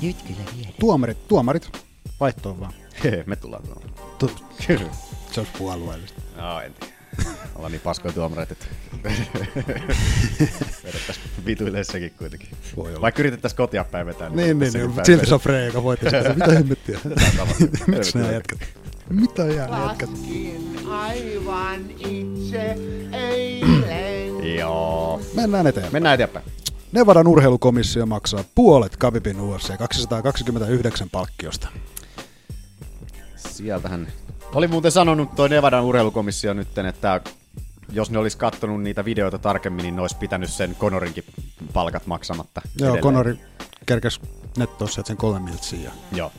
[0.01, 0.69] Nyt kyllä vielä.
[0.79, 1.85] Tuomarit, tuomarit,
[2.19, 2.73] vaihtoon vaan.
[3.25, 3.81] Me tullaan tuolla.
[4.19, 4.31] Tu-
[5.31, 6.21] se olisi puolueellista.
[6.37, 6.93] Joo, en tiedä.
[7.55, 8.65] Ollaan niin paskoja tuomareita, että
[10.83, 12.49] vedettäis vituille sekin kuitenkin.
[12.75, 13.01] Voi olla.
[13.01, 14.29] Vaikka yritettäis kotia päin vetää.
[14.29, 16.33] Niin, niin, niin, päin silti se on Frey, joka voitti sitä.
[16.33, 16.99] Mitä hemmettiä?
[17.87, 18.59] Miksi nämä jätkät?
[19.09, 20.09] Mitä jää jätkät?
[20.89, 22.75] aivan itse
[23.11, 24.55] eilen.
[24.57, 25.21] Joo.
[25.33, 25.93] Mennään eteenpäin.
[25.93, 26.45] Mennään eteenpäin.
[26.91, 31.67] Nevadan urheilukomissio maksaa puolet Kavipin UFC 229 palkkiosta.
[33.35, 34.07] Sieltähän
[34.53, 37.21] oli muuten sanonut toi Nevadan urheilukomissio nytten, että
[37.91, 41.23] jos ne olisi kattonut niitä videoita tarkemmin, niin ne olisi pitänyt sen Conorinkin
[41.73, 42.61] palkat maksamatta.
[42.65, 43.03] Joo, edelleen.
[43.03, 43.39] Conori
[43.85, 44.21] kerkes
[44.57, 45.91] nettoa sieltä sen kolme miltsiä.
[46.11, 46.31] Joo.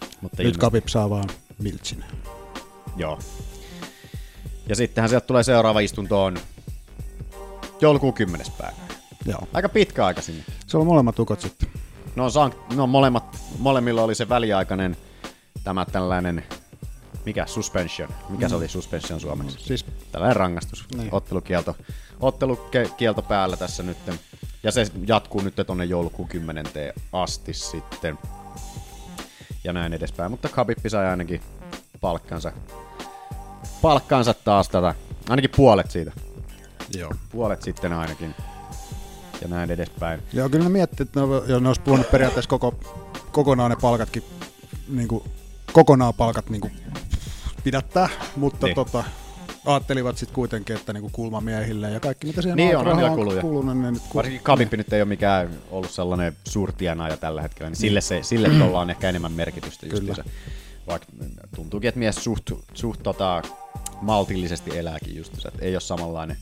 [0.00, 1.28] Mutta Nyt ilmeisesti- Kavip saa vaan
[1.58, 2.04] miltsin.
[2.96, 3.18] Joo.
[4.68, 6.38] Ja sittenhän sieltä tulee seuraava istunto on
[7.80, 8.46] joulukuun 10.
[8.58, 8.76] päivä.
[9.26, 9.40] Joo.
[9.52, 10.44] Aika pitkä aika sinne.
[10.66, 11.68] Se on molemmat ukot sitten.
[12.16, 14.96] No, sank- no molemmat, molemmilla oli se väliaikainen
[15.64, 16.44] tämä tällainen,
[17.26, 18.50] mikä suspension, mikä mm.
[18.50, 18.58] se Mm.
[18.60, 19.58] oli suspension suomeksi?
[19.58, 21.08] Siis- tällainen rangaistus, Niin.
[21.12, 21.76] ottelukielto,
[22.20, 23.98] ottelukielto päällä tässä nyt.
[24.62, 26.66] Ja se jatkuu nyt tonne joulukuun 10.
[27.12, 28.18] asti sitten.
[29.64, 31.40] Ja näin edespäin, mutta Khabib sai ainakin
[32.00, 32.52] palkkansa,
[33.82, 34.94] palkkansa taas tätä
[35.28, 36.12] Ainakin puolet siitä.
[36.96, 37.14] Joo.
[37.32, 38.34] Puolet sitten ainakin.
[39.42, 40.22] Ja näin edespäin.
[40.32, 42.74] Joo, kyllä ne miettii, että ne, ne olisi puhunut periaatteessa koko,
[43.32, 44.24] kokonaan ne palkatkin,
[44.88, 45.24] niin kuin,
[45.72, 46.72] kokonaan palkat niin kuin,
[47.64, 48.74] pidättää, mutta niin.
[48.74, 49.04] tota,
[49.66, 53.16] ajattelivat sitten kuitenkin, että niin kuin kulmamiehille ja kaikki mitä siihen Niin on, on rahaa
[53.16, 53.40] kuluja.
[53.42, 57.76] kulunut, niin nyt, Varsinkin Khabib nyt ei ole mikään ollut sellainen suurtienaaja tällä hetkellä, niin
[57.76, 60.24] sille, se, sille tuolla on ehkä enemmän merkitystä justiinsa.
[60.86, 61.06] Vaikka
[61.56, 63.42] tuntuukin, että mies suht, suht tota,
[64.02, 66.36] maltillisesti elääkin justiinsa, että ei ole samanlainen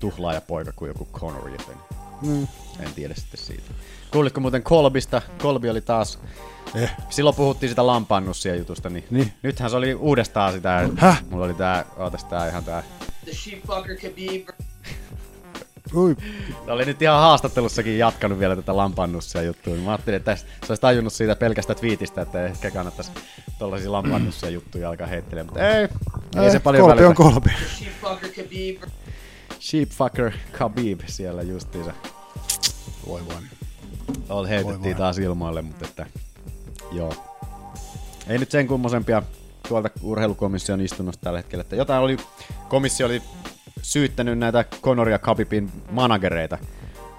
[0.00, 1.76] tuhlaaja poika kuin joku Conor, joten
[2.22, 2.42] Mm.
[2.80, 3.70] en tiedä sitten siitä.
[4.16, 5.22] Kuulitko muuten Kolbista?
[5.42, 6.18] Kolbi oli taas...
[6.74, 6.90] Eh.
[7.10, 9.32] Silloin puhuttiin sitä lampaannussia jutusta, niin, Niin.
[9.42, 10.88] nythän se oli uudestaan sitä...
[10.96, 11.22] Häh?
[11.30, 12.82] Mulla oli tää, ootas tää ihan tää...
[13.24, 14.48] The sheepfucker Khabib.
[15.94, 16.16] Ui,
[16.64, 19.74] Se oli nyt ihan haastattelussakin jatkanut vielä tätä lampannussia juttua.
[19.74, 23.10] Mä ajattelin, että se olisi tajunnut siitä pelkästä twiitistä, että ehkä kannattaisi
[23.58, 25.88] tollaisia lampannussia juttuja alkaa heittelemään, mutta ei,
[26.36, 27.08] ei, ei, se paljon kolpi välitä.
[27.08, 27.50] on kolpi.
[27.78, 28.82] Sheepfucker Khabib.
[29.60, 31.92] Sheepfucker Khabib siellä justiinsa.
[33.06, 33.34] Voi voi.
[34.28, 36.06] Tuolla heitettiin taas ilmoille, mutta että
[36.92, 37.12] joo.
[38.26, 39.22] Ei nyt sen kummosempia
[39.68, 42.16] tuolta urheilukomission istunnosta tällä hetkellä, että jotain oli,
[42.68, 43.22] komissio oli
[43.82, 46.58] syyttänyt näitä Conor ja Khabibin managereita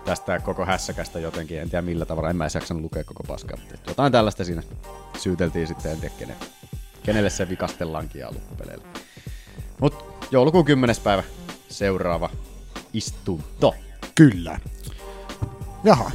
[0.05, 3.75] tästä koko hässäkästä jotenkin, en tiedä millä tavalla, en mä jaksanut lukea koko paskaa, mutta
[3.87, 4.63] jotain tällaista siinä
[5.17, 6.35] syyteltiin sitten, en tiedä kene,
[7.03, 8.83] kenelle se vikastellaankin ja loppupeleillä.
[9.79, 10.95] Mut joulukuun 10.
[11.03, 11.23] päivä
[11.69, 12.29] seuraava
[12.93, 13.75] istunto.
[14.15, 14.59] Kyllä.
[15.83, 16.11] Jaha.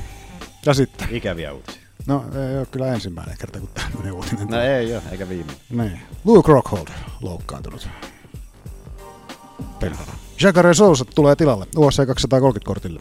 [0.66, 1.09] Ja sitten.
[1.11, 1.83] Ikäviä uutisia.
[2.07, 5.57] No ei ole kyllä ensimmäinen kerta, kun tämmöinen uutinen No ei ole, eikä viimeinen.
[5.70, 6.01] Niin.
[6.25, 6.88] Luke Rockhold
[7.20, 7.88] loukkaantunut.
[9.81, 10.12] Perhana.
[10.42, 13.01] Jacare Sousa tulee tilalle UFC 230 kortille.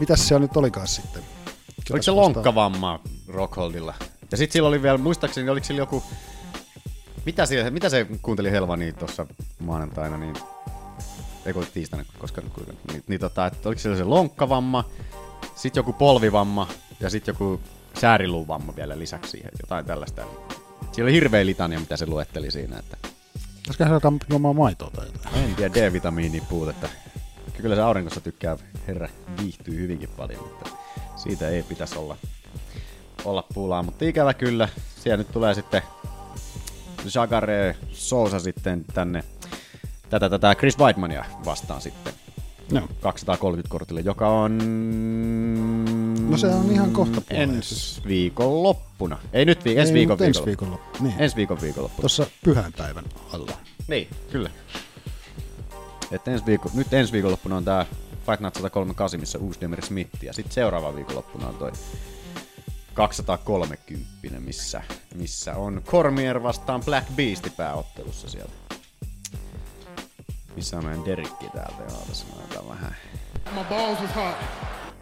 [0.00, 1.22] Mitäs siellä nyt olikaan sitten?
[1.90, 3.94] Oliko se lonkkavamma Rockholdilla?
[4.30, 6.02] Ja sit sillä oli vielä, muistaakseni, oliko sillä joku...
[7.24, 9.26] Mitä, siellä, mitä se kuunteli Helvani tuossa
[9.58, 10.34] maanantaina, niin...
[11.46, 12.42] Ei kun tiistaina, koska.
[12.92, 14.84] Niin, niin tota, että oliko sillä se lonkkavamma,
[15.54, 16.68] sit joku polvivamma
[17.00, 17.60] ja sit joku
[18.00, 20.22] sääriluuvamma vielä lisäksi siihen, jotain tällaista.
[20.92, 22.96] Siellä oli hirveä litania, mitä se luetteli siinä, että
[23.68, 25.34] Olisikohan se alkaa juomaan maitoa tai jotain?
[25.44, 26.88] en tiedä D-vitamiinin puutetta.
[27.62, 28.56] Kyllä se aurinkossa tykkää,
[28.86, 29.08] herra,
[29.40, 30.70] viihtyy hyvinkin paljon, mutta
[31.16, 32.16] siitä ei pitäisi olla,
[33.24, 33.82] olla pulaa.
[33.82, 34.68] Mutta ikävä kyllä,
[35.00, 35.82] siellä nyt tulee sitten
[37.14, 39.24] Jagare Sousa sitten tänne
[40.10, 42.12] tätä, tätä Chris Weidmania vastaan sitten.
[42.70, 42.88] Joo.
[43.00, 44.58] 230 kortille, joka on...
[46.30, 47.22] No se on ihan kohta.
[47.30, 49.18] Ensi viikon loppuna.
[49.32, 50.70] Ei nyt vi- ensi viikon mutta ensi viikolla.
[50.72, 51.00] viikolla.
[51.00, 51.14] Niin.
[51.22, 52.00] Ensi viikon viikonloppuna.
[52.00, 53.52] Tuossa pyhän päivän alla.
[53.88, 54.50] Niin, kyllä.
[56.10, 57.86] Et ensi viikko, nyt ensi viikonloppuna on tää
[58.26, 61.72] Fight Night 138, missä uusi Demir Smith, ja sitten seuraava viikonloppuna on toi
[62.94, 64.06] 230,
[64.40, 64.82] missä,
[65.14, 68.50] missä on Cormier vastaan Black Beast pääottelussa siellä.
[70.56, 71.98] Missä on meidän Derikki täältä, ja
[72.50, 72.96] otan vähän.
[73.54, 74.34] My balls is hot.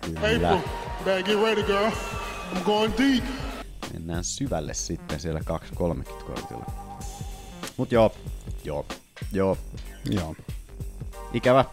[0.01, 0.51] Kyllä.
[0.51, 0.71] April,
[1.05, 1.91] better get ready, girl.
[2.53, 3.25] I'm going deep.
[3.93, 6.67] Mennään syvälle sitten siellä 230 kortilla.
[7.77, 8.13] Mut joo,
[8.65, 8.87] joo,
[9.33, 9.59] joo,
[10.11, 10.35] Joo.
[11.33, 11.65] Ikävä.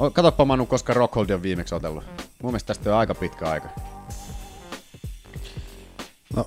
[0.00, 2.04] O, katoppa Manu, koska Rockhold on viimeksi otellut.
[2.42, 3.68] Mun mielestä tästä on aika pitkä aika.
[6.36, 6.46] No,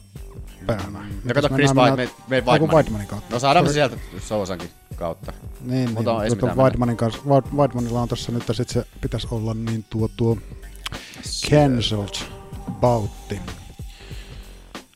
[0.68, 1.06] perhana.
[1.26, 2.72] Ja kato Chris White, me, me Weidmanin.
[2.72, 3.34] Weidmanin kautta.
[3.34, 3.74] No saadaan me Sorry.
[3.74, 3.98] sieltä
[4.28, 5.34] Sousankin kautta.
[5.62, 5.92] Niin, niin.
[5.94, 9.54] Mutta se Mutta Weidmanin kanssa, Weid- Weidmanilla on tässä nyt, ja sit se pitäisi olla
[9.54, 10.38] niin tuo tuo
[11.50, 12.16] cancelled
[12.72, 13.36] bautti.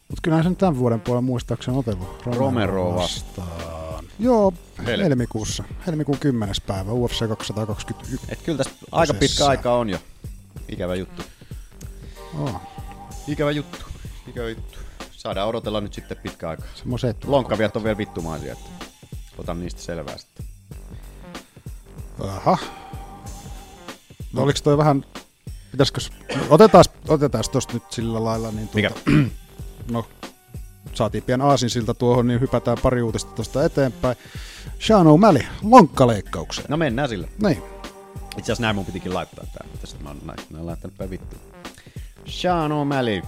[0.08, 4.06] Mutta kyllähän se nyt tämän vuoden puolella muistaakseni on otellut Romero vastaan.
[4.20, 4.54] Joo,
[4.86, 5.64] Hel- helmikuussa.
[5.88, 6.56] Helmikuun 10.
[6.68, 8.20] päivä, UFC 221.
[8.30, 9.98] Et kyllä tästä aika pitkä aika on jo.
[10.70, 11.24] Ikävä juttu.
[12.40, 12.62] Oh,
[13.28, 13.78] Ikävä juttu.
[14.28, 14.80] Ikävä juttu.
[15.26, 16.64] Saadaan odotella nyt sitten pitkä aika.
[16.76, 17.24] semmoiset.
[17.24, 18.70] Lonkkaviat on vielä vittumaisia, että
[19.38, 20.46] otan niistä selvää sitten.
[22.20, 22.58] Aha.
[24.34, 25.06] No oliko toi vähän,
[25.72, 26.02] pitäisikö,
[26.50, 29.30] otetaan, otetaan tosta nyt sillä lailla, niin tuota, Mikä?
[29.92, 30.06] no
[30.94, 34.18] saatiin pian aasinsilta tuohon, niin hypätään pari uutista tuosta eteenpäin.
[34.80, 36.68] Sean O'Malley, lonkkaleikkaukseen.
[36.70, 37.28] No mennään sillä.
[37.44, 37.64] Niin,
[38.38, 41.10] Itse asiassa näin mun pitikin laittaa tää, mutta sitten mä oon näin, näin laittanut päin
[41.10, 41.36] vittu.
[42.26, 43.28] Sean O'Malley,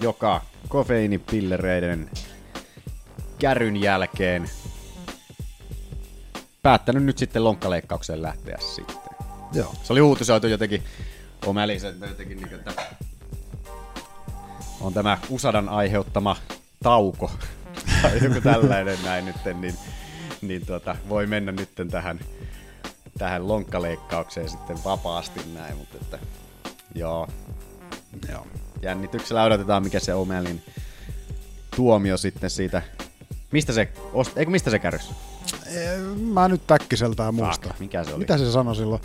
[0.00, 2.10] joka kofeiinipillereiden
[3.38, 4.50] käryn jälkeen
[6.62, 8.96] päättänyt nyt sitten lonkkaleikkaukseen lähteä sitten.
[9.52, 9.74] joo.
[9.82, 10.84] Se oli uutisoitu jotenkin
[11.78, 12.72] se jotenkin niin, että
[14.80, 16.36] on tämä Usadan aiheuttama
[16.82, 17.30] tauko
[18.02, 19.74] tai joku tällainen näin nyt, niin,
[20.42, 22.20] niin tuota, voi mennä nyt tähän,
[23.18, 26.18] tähän lonkkaleikkaukseen sitten vapaasti näin, mutta että
[26.94, 27.28] joo,
[28.28, 28.46] joo.
[28.82, 30.72] Jännityksellä odotetaan mikä se O'Malleyn
[31.76, 32.82] tuomio sitten siitä,
[33.52, 35.10] mistä se, ost, eikö mistä se kärjys?
[35.66, 37.68] Eh, Mä nyt täkkiseltään muista.
[37.68, 38.18] Fuck, mikä se oli?
[38.18, 39.00] Mitä se sanoi silloin?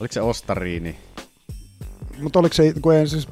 [0.00, 0.98] Oliko se Ostariini?
[2.22, 3.28] Mutta oliko se, kun ei siis...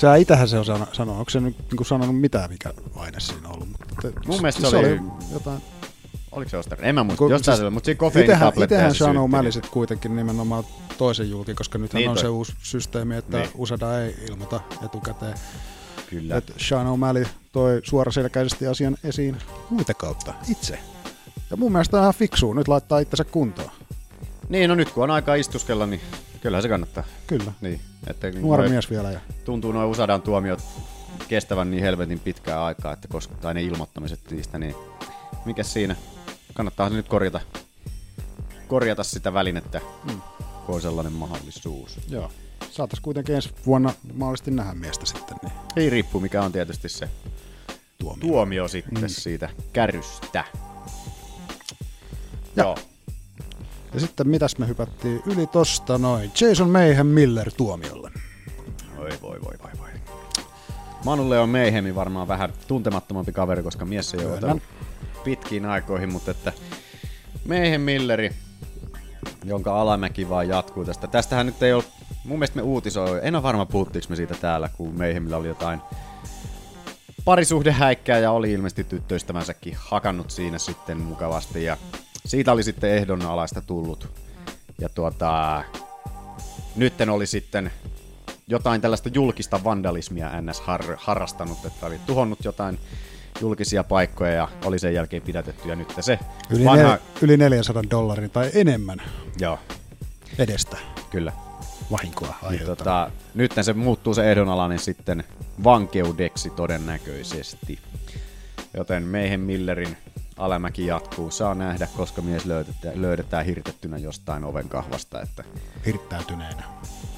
[0.00, 1.18] Sä itähän se on sano- sanonut.
[1.18, 3.68] Onko se nyt niin sanonut mitään, mikä aine siinä on ollut?
[3.68, 5.00] Mutta Mun mielestä se oli-
[5.32, 5.62] jotain...
[6.36, 6.88] Oliko se Ostariini?
[6.88, 7.18] En mä muista.
[7.18, 9.16] Kun- Jostain siis mutta siinä kofeiinitabletteja itehän se Sean.
[9.16, 10.64] O'Malley sit kuitenkin nimenomaan
[10.98, 12.22] toisen julki, koska nythän Niin on toi.
[12.22, 13.50] se uusi systeemi, että Niin.
[13.54, 15.34] USADA ei ilmoita etukäteen.
[16.10, 16.36] Kyllä.
[16.36, 19.36] Että Sean O'Malley toi suoraselkäisesti asian esiin
[19.70, 20.78] muita kautta itse.
[21.50, 23.70] Ja mun mielestä on ihan fiksua nyt laittaa itsensä kuntoon.
[24.48, 26.00] Niin, no nyt kun on aikaa istuskella, niin
[26.40, 27.04] kyllähän se kannattaa.
[27.26, 27.52] Kyllä.
[27.60, 29.10] Niin, että Nuori noi- mies vielä.
[29.10, 29.20] Ja...
[29.44, 30.60] Tuntuu noin Usadan tuomiot
[31.28, 34.74] kestävän niin helvetin pitkää aikaa, että koska, tai ne ilmoittamiset niistä, niin
[35.44, 35.96] mikä siinä?
[36.56, 37.40] Kannattaa nyt korjata,
[38.68, 40.20] korjata sitä välinettä, Mm.
[40.66, 41.98] kun on sellainen mahdollisuus.
[42.08, 42.30] Joo.
[42.70, 45.36] Saatais kuitenkin ensi vuonna mahdollisesti nähdä miestä sitten.
[45.42, 45.52] Niin.
[45.76, 47.08] Ei riippuu, mikä on tietysti se
[47.98, 49.08] tuomio, tuomio sitten Mm.
[49.08, 50.26] siitä kärystä.
[50.34, 50.44] Ja.
[52.56, 52.76] Joo.
[53.94, 56.32] Ja sitten mitäs me hypättiin yli tosta noin.
[56.40, 58.10] Jason Mayhem Miller tuomiolle.
[58.98, 59.90] Oi voi voi voi voi.
[61.04, 64.60] Manulle on Meihemi varmaan vähän tuntemattomampi kaveri, koska mies ei ole
[65.26, 66.52] pitkiin aikoihin, mutta että
[67.44, 68.30] Meihem Milleri,
[69.44, 71.06] jonka alamäki vaan jatkuu tästä.
[71.06, 71.84] Tästähän nyt ei ole,
[72.24, 75.80] mun mielestä me uutisoi, en ole varma puhuttiinko me siitä täällä, kun Meihemillä oli jotain
[77.24, 81.76] parisuhdehäikkää ja oli ilmeisesti tyttöystävänsäkin hakannut siinä sitten mukavasti ja
[82.26, 84.08] siitä oli sitten ehdonalaista tullut.
[84.78, 85.64] Ja tuota,
[86.76, 87.70] nytten oli sitten
[88.46, 92.78] jotain tällaista julkista vandalismia NS har- harrastanut, että oli tuhonnut jotain
[93.40, 96.18] julkisia paikkoja ja oli sen jälkeen pidätetty ja nyt se
[96.50, 96.88] Yli, vanha...
[96.88, 99.02] nel, yli 400 dollarin tai enemmän
[99.38, 99.58] Joo,
[100.38, 100.76] edestä
[101.10, 101.32] kyllä.
[101.90, 102.76] vahinkoa Niin, aiheuttaa.
[102.76, 105.24] tota, nyt se muuttuu se ehdonalainen sitten
[105.64, 107.78] vankeudeksi todennäköisesti.
[108.76, 109.96] Joten Meihen Millerin
[110.36, 111.30] alamäki jatkuu.
[111.30, 115.22] Saa nähdä, koska mies löydetään, löydetään hirtettynä jostain oven kahvasta.
[115.22, 115.44] Että...
[115.86, 116.62] Hirttäytyneenä.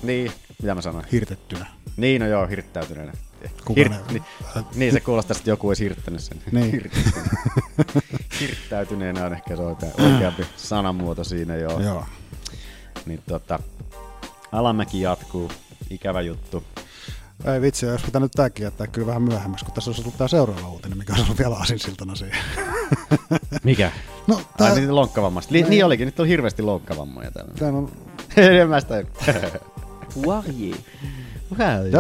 [0.03, 1.05] Niin, mitä mä sanoin?
[1.13, 1.67] Hirtettynä.
[1.97, 3.13] Niin, no joo, hirttäytyneenä.
[3.65, 3.89] Kuka Hir...
[3.89, 4.23] ne- Niin,
[4.75, 6.43] niin, se kuulostaa, että joku olisi hirttänyt sen.
[6.53, 6.91] Niin.
[8.41, 9.27] Hirttäytyneenä.
[9.27, 11.81] on ehkä se oikea- oikeampi sanamuoto siinä, joo.
[11.81, 12.05] Joo.
[13.07, 13.59] Niin tota,
[14.53, 15.53] alamäki jatkuu.
[15.91, 16.65] Ikävä juttu.
[17.55, 20.69] Ei vitsi, jos pitänyt tääkin jättää kyllä vähän myöhemmäksi, kun tässä olisi ollut tää seuraava
[20.69, 22.39] uutinen, mikä olisi ollut vielä asinsiltana siihen.
[23.65, 23.93] Mikä?
[24.27, 24.71] No, Tää...
[24.71, 25.53] Ai niin lonkkavammasta.
[25.53, 27.53] Li- niin olikin, nyt on hirveästi lonkkavammoja täällä.
[27.59, 27.93] täällä on
[28.61, 29.05] en mä sitä...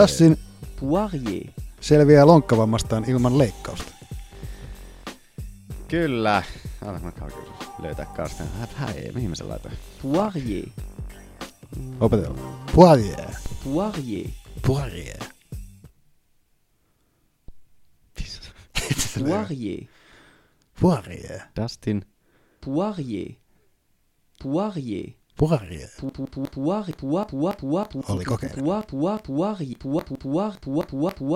[0.01, 0.38] Justin
[0.80, 1.52] Poirier.
[1.80, 3.92] selviää lonkkavammastaan ilman leikkausta.
[5.88, 6.42] Kyllä.
[6.86, 7.12] Älä mä
[7.82, 8.44] löytää kanssa.
[8.60, 9.72] Vähän ei, mihin mä sen laitan?
[10.02, 10.68] Poirier.
[12.00, 12.38] Opetella.
[12.74, 13.30] Poirier.
[13.64, 14.30] Poirier.
[14.66, 15.24] Poirier.
[19.18, 19.84] Poirier.
[20.80, 21.40] Poirier.
[21.62, 22.04] Dustin.
[22.64, 23.32] Poirier.
[24.42, 25.10] Poirier.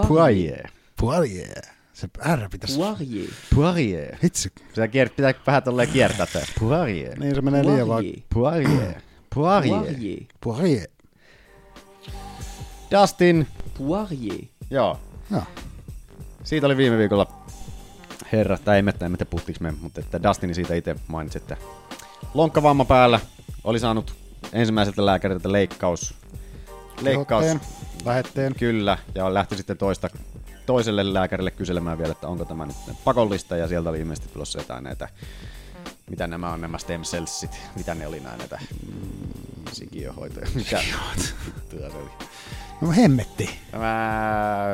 [0.09, 0.71] Poirier.
[1.01, 1.63] Poirier.
[1.93, 2.79] Se R pitäisi...
[2.79, 3.31] Poirier.
[3.55, 4.17] Poirier.
[4.23, 4.53] Hitsi.
[4.69, 6.43] Pitää, kier- pitää vähän tolleen kiertää tää.
[6.61, 7.19] Poirier.
[7.19, 8.05] Niin se menee liian vaan.
[8.35, 8.95] Poirier.
[9.35, 10.25] Poirier.
[10.45, 10.89] Poirier.
[12.91, 13.47] Dustin.
[13.79, 14.45] Poirier.
[14.71, 14.99] Joo.
[15.31, 15.43] Joo.
[16.45, 17.27] Siitä oli viime viikolla
[18.33, 21.57] herra, tai en mettä puhuttiinko me, mutta että Dustini siitä itse mainitsi, että
[22.35, 23.21] lonkkavamma päällä
[23.65, 24.15] oli saanut
[24.53, 26.15] ensimmäiseltä lääkäriltä leikkaus.
[27.01, 27.47] Leikkaus.
[28.05, 28.55] Lähetteen.
[28.55, 30.09] Kyllä, ja lähti sitten toista,
[30.67, 34.85] toiselle lääkärille kyselemään vielä, että onko tämä nyt pakollista, ja sieltä oli ilmeisesti tulossa jotain
[34.85, 35.09] näitä,
[36.11, 38.59] mitä nämä on nämä stem cellsit, mitä ne oli nämä näitä
[39.73, 40.81] sikiöhoitoja, mitä
[41.47, 42.11] vittua se oli.
[42.81, 43.51] No hemmetti.
[43.71, 44.73] Tämä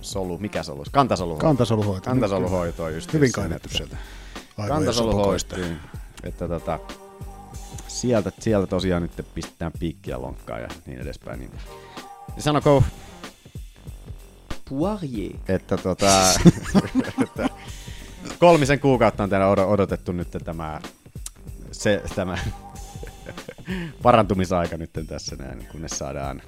[0.00, 0.84] solu, mikä solu?
[0.92, 1.46] Kantasoluhoito.
[1.46, 2.10] Kantasoluhoito.
[2.10, 3.96] Kantasoluhoito on just Hyvin että- sieltä.
[4.68, 5.56] Kantasoluhoito.
[6.22, 6.78] Että tota,
[8.00, 11.38] sieltä, sieltä tosiaan nyt pistetään piikkiä lonkkaa ja niin edespäin.
[11.38, 11.50] Niin.
[12.38, 12.82] Sanoko,
[14.70, 15.36] Poirier.
[15.48, 16.30] että, tota,
[17.22, 17.48] että
[18.38, 20.80] kolmisen kuukautta on täällä odo- odotettu nyt tämä,
[21.72, 22.38] se, tämä
[24.02, 26.42] parantumisaika nyt tässä näin, kunnes saadaan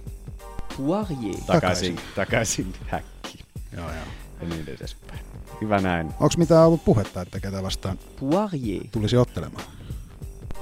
[0.76, 1.40] Poirier.
[1.46, 3.44] takaisin, takaisin häkkiin.
[3.76, 4.04] Joo, joo.
[4.40, 5.20] Ja niin edespäin.
[5.60, 6.06] Hyvä näin.
[6.06, 8.84] Onko mitään ollut puhetta, että ketä vastaan Poirier.
[8.92, 9.64] tulisi ottelemaan?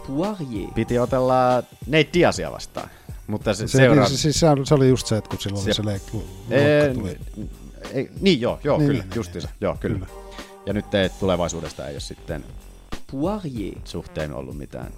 [0.07, 0.71] Poirier.
[0.75, 2.91] Piti otella Nate Diasia vastaan.
[3.27, 4.09] Mutta se, Se, seuraa...
[4.09, 6.95] se, siis se, se oli just se, että kun silloin Se- se, leik- lu- Ee,
[6.95, 7.19] luokka tuli.
[7.93, 9.49] ei, niin joo, joo Niin, kyllä, niin, justiinsa.
[9.61, 9.99] Joo, kyllä.
[9.99, 10.11] Kyllä.
[10.67, 12.45] Ja nyt ei, tulevaisuudesta ei ole sitten
[13.13, 13.75] Poirier.
[13.85, 14.93] suhteen ollut mitään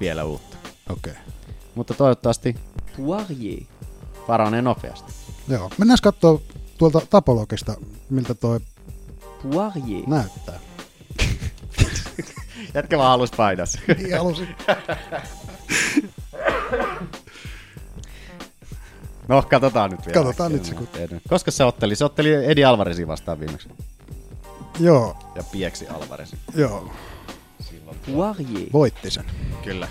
[0.00, 0.56] vielä uutta.
[0.90, 1.12] Okei.
[1.12, 1.22] Okay.
[1.74, 2.56] Mutta toivottavasti
[2.96, 3.62] Poirier.
[4.26, 5.12] paranee nopeasti.
[5.48, 5.70] Joo.
[5.78, 6.40] Mennään katsoa
[6.78, 7.74] tuolta tapologista,
[8.10, 8.60] miltä toi
[9.42, 10.02] Poirier.
[10.06, 10.60] näyttää.
[12.74, 13.78] Jätkä vaan halus paidas.
[13.98, 14.48] Niin halusin.
[19.28, 20.14] No, katsotaan nyt vielä.
[20.24, 20.88] Katsotaan nyt se, kun-
[21.28, 21.96] Koska se otteli?
[21.96, 23.68] Se otteli Edi Alvarezin vastaan viimeksi.
[24.80, 26.38] Joo, Ja pieksi Alvarezin.
[26.54, 26.92] joo.
[28.06, 28.68] Poirier.
[28.72, 29.24] Voitti sen.
[29.64, 29.88] Kyllä.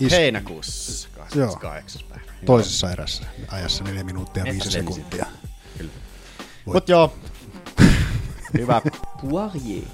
[0.00, 1.46] Is- Heinäkuussa Joo.
[1.46, 2.02] 28.
[2.08, 2.24] päivä.
[2.46, 4.78] Toisessa erässä ajassa 4 minuuttia Että 5 lensi.
[4.78, 5.26] sekuntia.
[5.78, 5.92] Kyllä.
[6.64, 7.12] Mut joo.
[8.58, 8.82] Hyvä.
[9.30, 9.84] Poirier.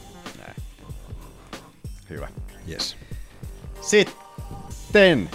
[2.10, 2.28] Hyvä.
[2.68, 2.96] Yes.
[3.80, 5.30] Sitten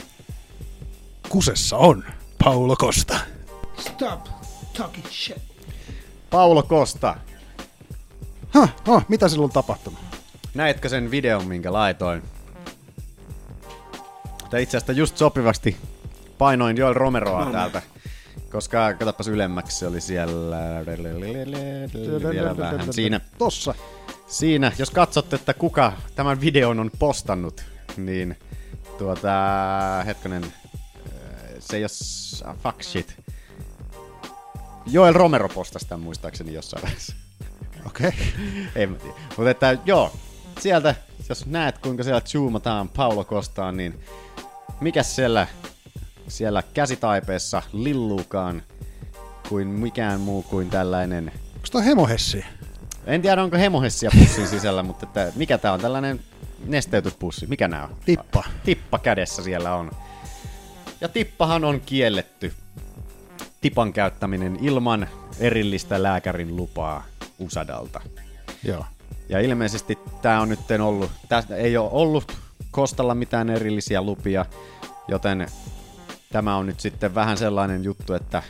[1.30, 2.04] Kusessa on
[2.44, 3.20] Paulo Costa.
[3.80, 4.26] Stop
[4.78, 5.38] talking shit.
[6.30, 7.18] Paulo Costa.
[8.54, 10.00] Huh, huh, mitä silloin on tapahtunut?
[10.54, 12.24] Näitkö sen videon, minkä laitoin?
[14.50, 15.78] Tai itse asiassa just sopivasti
[16.38, 17.82] painoin Joel Romeroa täältä.
[18.52, 20.86] Koska katsopas ylemmäksi, se oli siellä
[22.32, 22.94] vielä vähän.
[22.94, 23.76] Siinä, Tossa.
[24.28, 27.62] Siinä, jos katsotte, että kuka tämän videon on postannut,
[27.98, 28.38] niin
[28.98, 29.30] tuota,
[30.06, 30.52] hetkonen, äh,
[31.60, 33.18] se jos fuck shit.
[34.88, 37.14] Joel Romero postasi tämän muistaakseni jossain vaiheessa.
[37.86, 38.12] Okei.
[38.16, 38.84] Okay.
[38.84, 39.16] En mä tiedä.
[39.38, 40.12] Mutta että joo,
[40.60, 40.96] sieltä,
[41.30, 44.00] jos näet kuinka siellä zoomataan Paulo Kostaan, niin
[44.82, 45.48] mikä siellä,
[46.28, 48.64] siellä käsitaipeessa lilluukaan
[49.50, 52.46] kuin mikään muu kuin tällainen, Onko toi hemohessi?
[53.06, 56.20] En tiedä onko hemohessia pussin sisällä, mutta että mikä tää on tällainen
[56.66, 57.96] nesteytyspussi, mikä nää on?
[58.06, 58.44] Tippa.
[58.64, 59.92] Tippa kädessä siellä on.
[61.02, 62.54] Ja tippahan on kielletty.
[63.62, 65.08] Tipan käyttäminen ilman
[65.40, 67.04] erillistä lääkärin lupaa
[67.40, 68.02] Usadalta.
[68.64, 68.86] Joo.
[69.30, 72.38] Ja ilmeisesti tämä on nyt ollut, tästä ei ole ollut
[72.72, 74.46] Kostalla mitään erillisiä lupia,
[75.08, 75.48] joten
[76.32, 78.44] tämä on nyt sitten vähän sellainen juttu, että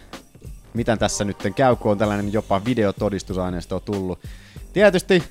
[0.74, 4.20] miten tässä nyt käy, kun on tällainen jopa videotodistusaineisto tullut.
[4.76, 5.24] Tietysti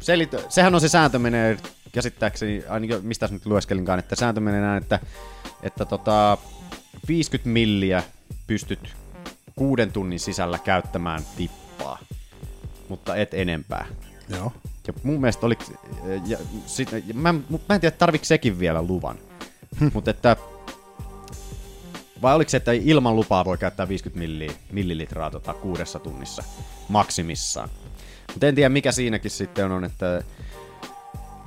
[0.00, 1.58] selit, sehän on se sääntö menee
[1.92, 4.98] käsittääkseni, ainakin mistä nyt lueskelinkaan, että sääntö menee näin, että,
[5.62, 6.38] että tota,
[7.08, 8.02] 50 milliä
[8.46, 8.94] pystyt
[9.56, 11.98] kuuden tunnin sisällä käyttämään tippaa,
[12.88, 13.86] mutta et enempää.
[14.28, 14.52] Joo.
[14.86, 15.58] Ja mun mielestä oli,
[16.26, 19.18] ja, sit, ja mä, mä en tiedä, tarviko sekin vielä luvan.
[19.94, 20.36] Mutta että,
[22.22, 26.44] vai oliko se, että ilman lupaa voi käyttää 50 milli, millilitraa tota, kuudessa tunnissa
[26.88, 27.68] maksimissaan.
[28.36, 30.22] Mutta en tiedä, mikä siinäkin sitten on, että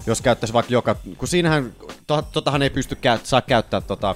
[0.05, 1.73] jos käyttäisi vaikka joka, kun siinähän,
[2.07, 4.15] to, totahan ei pysty käyt, saa käyttää tota,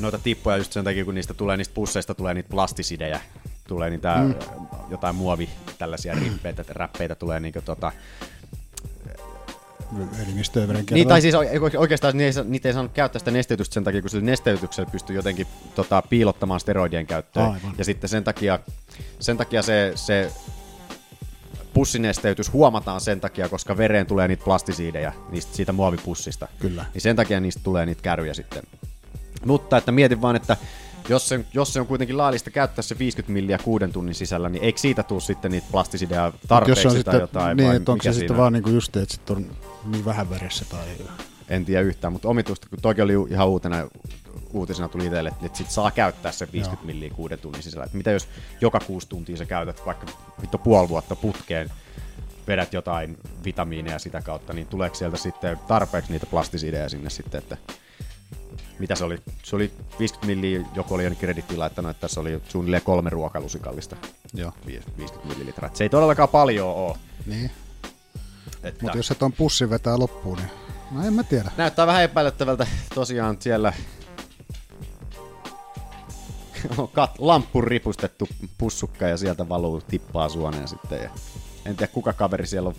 [0.00, 3.20] noita tippoja just sen takia, kun niistä tulee, niistä pusseista tulee niitä plastisidejä,
[3.68, 4.34] tulee niitä mm.
[4.90, 7.92] jotain muovi, tällaisia rippeitä, räppeitä tulee niinku tota,
[10.94, 14.00] niin, tai siis oike- oikeastaan niitä ei, niitä ei saanut käyttää sitä nesteytystä sen takia,
[14.00, 17.44] kun sillä nesteytyksellä pystyy jotenkin tota, piilottamaan steroidien käyttöä.
[17.44, 17.74] Aivan.
[17.78, 18.58] Ja sitten sen takia,
[19.20, 20.32] sen takia se, se
[21.74, 26.48] pussinesteytys huomataan sen takia, koska vereen tulee niitä plastisiidejä niistä, siitä muovipussista.
[26.58, 26.84] Kyllä.
[26.94, 28.62] Niin sen takia niistä tulee niitä käryjä sitten.
[29.46, 30.56] Mutta että mietin vaan, että
[31.08, 34.64] jos se, jos se on kuitenkin laillista käyttää se 50 milliä kuuden tunnin sisällä, niin
[34.64, 37.56] eikö siitä tule sitten niitä plastisideja tarpeeksi jos on tai sitten, jotain?
[37.56, 39.46] niin, että onko se sitten vaan niinku just, että sit on
[39.84, 40.86] niin vähän veressä tai...
[41.48, 43.88] en tiedä yhtään, mutta omituista, kun toki oli ihan uutena,
[44.52, 47.84] uutisena tuli itselle, että sit saa käyttää se 50 milliä kuuden tunnin sisällä.
[47.84, 48.28] Et mitä jos
[48.60, 50.06] joka kuusi tuntia sä käytät vaikka
[50.42, 51.70] vittu puoli vuotta putkeen,
[52.46, 57.56] vedät jotain vitamiineja sitä kautta, niin tuleeko sieltä sitten tarpeeksi niitä plastisideja sinne sitten, että
[58.78, 59.18] mitä se oli?
[59.42, 63.96] Se oli 50 milliä, joku oli jonnekin Reddittiin laittanut, että tässä oli suunnilleen kolme ruokalusikallista.
[64.34, 64.52] Joo.
[64.66, 65.70] 50 millilitraa.
[65.74, 66.96] Se ei todellakaan paljon ole.
[67.26, 67.50] Niin.
[68.62, 68.82] Että...
[68.82, 70.50] Mutta jos se ton pussin vetää loppuun, niin...
[70.90, 71.50] No en mä tiedä.
[71.56, 73.74] Näyttää vähän epäilyttävältä tosiaan siellä on
[76.98, 81.02] kat- lamppu ripustettu pussukka ja sieltä valuu tippaa suoneen sitten.
[81.02, 81.10] Ja
[81.66, 82.74] en tiedä kuka kaveri siellä on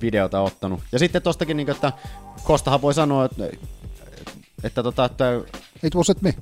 [0.00, 0.80] videota ottanut.
[0.92, 1.92] Ja sitten tostakin, niin että
[2.44, 3.44] Kostahan voi sanoa, että,
[4.62, 5.24] että, tota, että
[5.82, 6.34] It was it me.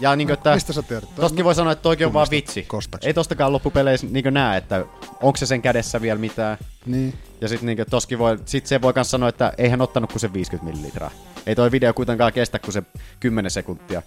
[0.00, 1.14] ja niin että, Mistä sä tiedät?
[1.14, 2.62] Tostakin voi sanoa, että toikin on vaan vitsi.
[2.62, 3.06] Kostaks.
[3.06, 4.86] Ei tostakaan loppupeleissä niin näe, että
[5.22, 6.58] onko se sen kädessä vielä mitään.
[6.86, 7.14] Niin.
[7.40, 10.32] Ja sitten niin toskin voi, sit se voi myös sanoa, että eihän ottanut kuin se
[10.32, 11.10] 50 millilitraa.
[11.46, 12.82] Ei toi video kuitenkaan kestä kuin se
[13.20, 14.02] 10 sekuntia.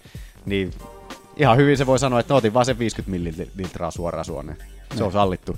[0.46, 0.74] Niin
[1.42, 4.58] ihan hyvin se voi sanoa, että otin vaan sen 50 millilitraa suoraan suoneen.
[4.58, 5.12] Se on Niin.
[5.12, 5.58] sallittu.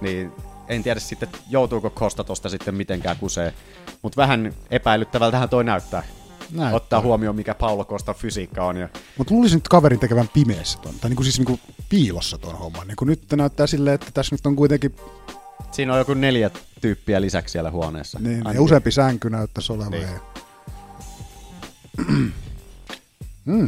[0.00, 0.32] Niin
[0.68, 3.54] en tiedä sitten, joutuuko Kosta tosta sitten mitenkään kusee.
[4.02, 6.02] Mutta vähän epäilyttävältähän toi näyttää.
[6.52, 6.76] Näyttää.
[6.76, 8.76] Ottaa huomioon, mikä Paulo Kostan fysiikka on.
[8.76, 12.88] Ja Mutta luulisin nyt kaverin tekevän pimeässä ton, tai niinku siis niinku piilossa ton homman.
[12.88, 14.96] Niinku nyt näyttää silleen, että tässä nyt on kuitenkin,
[15.72, 16.50] siinä on joku neljä
[16.80, 18.18] tyyppiä lisäksi siellä huoneessa.
[18.18, 18.60] niin, ja Ainakin.
[18.60, 19.90] useampi sänky näyttäisi olevan.
[19.90, 20.02] Niin.
[20.02, 20.20] Ja...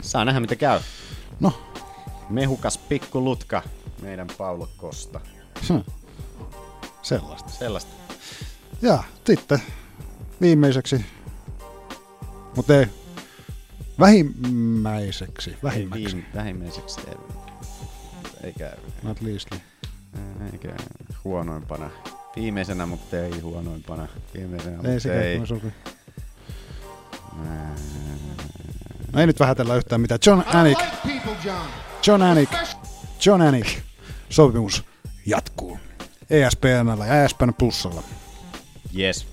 [0.03, 0.81] Saa nähdä, mitä käy.
[1.41, 1.53] No.
[2.29, 3.63] Mehukas pikku lutka,
[4.03, 5.21] meidän Paulo Kosta.
[5.69, 5.85] Hmm.
[7.03, 7.51] Sellaista.
[7.51, 7.93] Sellaista.
[8.83, 9.63] Ja sitten
[10.41, 11.05] viimeiseksi.
[12.57, 12.87] Mutta ei.
[14.01, 15.57] Vähimmäiseksi.
[15.63, 16.25] Vähimmäiseksi.
[16.35, 17.17] Vähimmäiseksi ei,
[18.43, 18.77] ei käy.
[19.03, 19.61] Not leastly.
[20.53, 20.77] Ei käy.
[21.25, 21.91] Huonoimpana.
[22.37, 24.09] Viimeisenä, mutta ei huonoimpana.
[24.35, 25.01] Viimeisenä, mutta Ei ei.
[25.01, 25.47] se ei.
[25.47, 25.73] sopi.
[29.13, 30.21] No ei nyt vähätellä yhtään mitään.
[30.27, 30.79] John Anik.
[32.07, 32.23] John.
[32.23, 32.51] Anik.
[33.27, 33.67] John Anik.
[34.31, 34.85] Sopimus
[35.27, 35.79] jatkuu.
[36.31, 38.03] ESPNllä ja ESPN Plusalla.
[38.99, 39.27] Yes.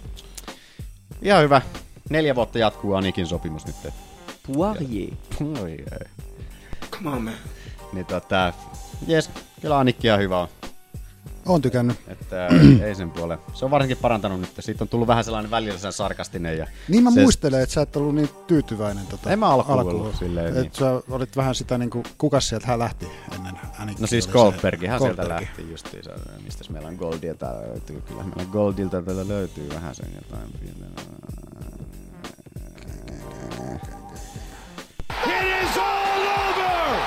[1.22, 1.62] Ihan hyvä.
[2.10, 3.76] Neljä vuotta jatkuu Anikin sopimus nyt.
[4.48, 5.14] Poirier.
[5.62, 6.08] Oi, ei.
[6.92, 7.34] Come on, man.
[7.94, 8.54] Niin tota,
[9.08, 9.30] jes,
[9.62, 10.48] kyllä Anikki ihan hyvä on.
[11.50, 11.98] Oon tykännyt.
[12.08, 12.48] Että
[12.86, 13.40] ei sen puole.
[13.54, 14.50] Se on varsinkin parantanut nyt.
[14.60, 16.58] Siitä on tullut vähän sellainen välillä sen sarkastinen.
[16.58, 19.80] Ja Niin mä se, muistelen, että sä et ollut niin tyytyväinen tota, En mä alkuun
[19.80, 20.72] ollut silleen, Et niin.
[20.74, 25.22] sä olit vähän sitä niinku, kuka sieltä hän lähti ennen Anikki No siis Goldbergihan sieltä
[25.22, 25.42] Goldberg.
[25.42, 26.12] lähti justiinsa.
[26.44, 28.02] Mistäs meillä on Goldia täällä löytyy?
[28.02, 30.50] Kyllä meillä Goldilta täällä löytyy vähän sen jotain.
[35.26, 37.00] It is all over!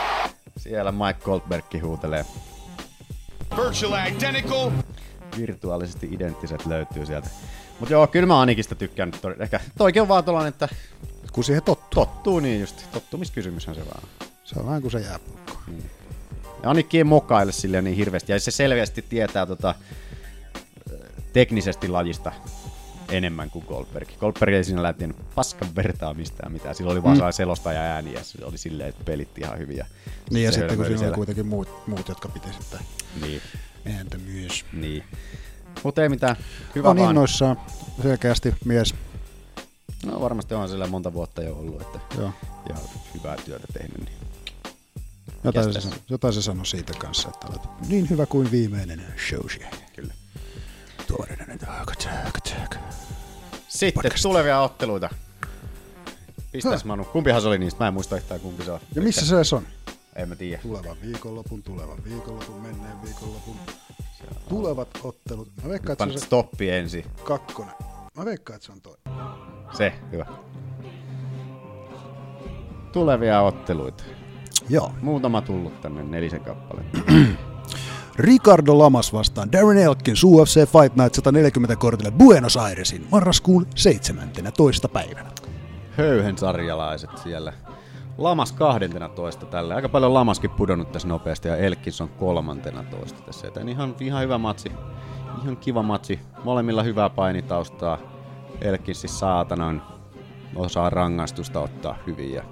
[0.56, 2.24] Siellä Mike Goldberg huutelee.
[3.56, 4.70] Virtually identical.
[5.38, 7.28] Virtuaalisesti identtiset löytyy sieltä.
[7.80, 9.12] Mut joo, kyllä mä Anikista tykkään.
[9.38, 10.68] Ehkä toikin on vaan tollanen, että
[11.32, 12.06] Kun siihen tottuu.
[12.06, 12.92] tottuu niin just.
[12.92, 14.02] Tottumiskysymyshän se vaan.
[14.44, 15.52] Se on vähän kuin se jääpulkko.
[16.62, 18.32] Ja Anikki ei mokaile silleen niin hirveästi.
[18.32, 19.74] Ja se selvästi tietää tota,
[21.32, 22.32] teknisesti lajista
[23.12, 24.08] enemmän kuin Goldberg.
[24.20, 26.74] Goldberg ei siinä lähtien paskan vertaa mistään mitään.
[26.74, 27.32] Sillä oli vaan Mm.
[27.32, 29.86] selostaja ääni ja se oli silleen, että pelit ihan hyviä.
[30.30, 32.80] Niin ja Se sitten kun siinä oli kuitenkin muut, muut jotka piti sitten
[33.20, 33.40] Niin,
[33.96, 34.64] ääntä myös.
[34.72, 35.04] niin.
[35.82, 36.36] Mutta ei mitään.
[36.74, 37.10] Hyvä on vaan.
[37.10, 37.60] innoissaan
[38.02, 38.94] selkeästi mies.
[40.06, 42.32] No varmasti on sillä monta vuotta jo ollut, että Joo.
[42.68, 42.74] ja
[43.14, 43.98] hyvää työtä tehnyt.
[43.98, 44.16] Niin.
[45.44, 45.88] Jotain se, Kestäisi.
[45.88, 49.60] sano- jotain se sanoi siitä kanssa, että olet niin hyvä kuin viimeinen showsi.
[49.96, 50.14] Kyllä.
[51.06, 51.58] Tuorinen.
[53.86, 54.22] Sitten Podcast.
[54.22, 55.08] tulevia otteluita.
[56.52, 57.04] Pistäs Manu.
[57.04, 57.84] Kumpihan se oli niistä?
[57.84, 58.80] Mä en muista yhtään kumpi se on.
[58.94, 59.62] Ja missä se edes on?
[60.16, 60.62] En mä tiedä.
[60.62, 63.56] Tulevan viikonlopun, tulevan viikonlopun, menneen viikonlopun.
[64.48, 65.48] Tulevat ottelut.
[65.62, 67.04] Mä veikkaan, että se on se stoppi ensin.
[67.24, 67.74] kakkonen.
[68.16, 68.96] Mä veikkaan, että se on toi.
[69.76, 70.26] Se, hyvä.
[72.92, 74.04] Tulevia otteluita.
[74.68, 74.92] Joo.
[75.00, 76.84] Muutama tullut tänne nelisen kappale.
[78.18, 84.88] Ricardo Lamas vastaan Darren Elkins UFC Fight Night 140 kortille Buenos Airesin marraskuun 17.
[84.88, 85.30] päivänä.
[85.96, 87.52] Höyhen sarjalaiset siellä.
[88.18, 89.74] Lamas 12 tällä.
[89.74, 93.46] Aika paljon Lamaskin pudonnut tässä nopeasti ja Elkins on 13 tässä.
[93.46, 94.72] Joten ihan, ihan hyvä matsi.
[95.42, 96.20] Ihan kiva matsi.
[96.44, 97.98] Molemmilla hyvää painitaustaa.
[98.60, 99.82] Elkins siis saatanan
[100.56, 102.44] osaa rangaistusta ottaa hyvin ja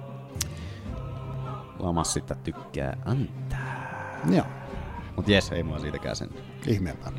[1.79, 3.59] Lamas sitä tykkää antaa.
[4.31, 4.60] Joo.
[5.15, 6.29] Mut jes, ei mua siitäkään sen.
[6.67, 7.11] Ihmeempää.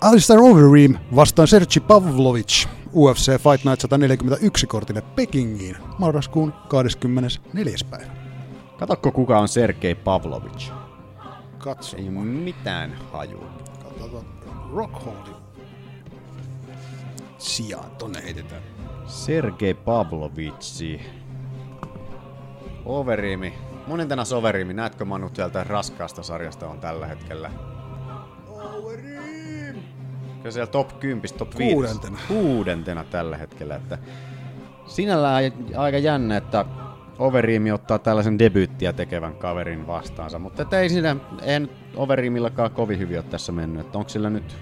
[0.00, 7.76] Alistair Overeem vastaan Sergi Pavlovic UFC Fight Night 141 kortille Pekingiin marraskuun 24.
[7.90, 8.12] päivä.
[8.78, 10.70] Katokko kuka on Sergei Pavlovic?
[11.58, 11.96] Katso.
[11.96, 13.50] Ei mitään hajua.
[13.82, 14.24] Katsotaan
[14.72, 15.34] Rockholdin
[17.38, 18.62] sijaan tonne heitetään.
[19.06, 21.00] Sergei Pavlovici.
[22.84, 23.54] Overimi.
[23.88, 24.74] Monintena Overimi.
[24.74, 27.50] Näetkö Manu sieltä raskaasta sarjasta on tällä hetkellä?
[30.36, 31.74] Kyllä siellä top 10, top 5.
[31.74, 32.18] Kuudentena.
[32.28, 33.76] Kuudentena tällä hetkellä.
[33.76, 33.98] Että
[34.86, 36.64] sinällään aika jännä, että
[37.18, 43.24] Overimi ottaa tällaisen debyyttiä tekevän kaverin vastaansa, mutta ei siinä, en Overimillakaan kovin hyvin ole
[43.30, 44.56] tässä mennyt, että onko sillä nyt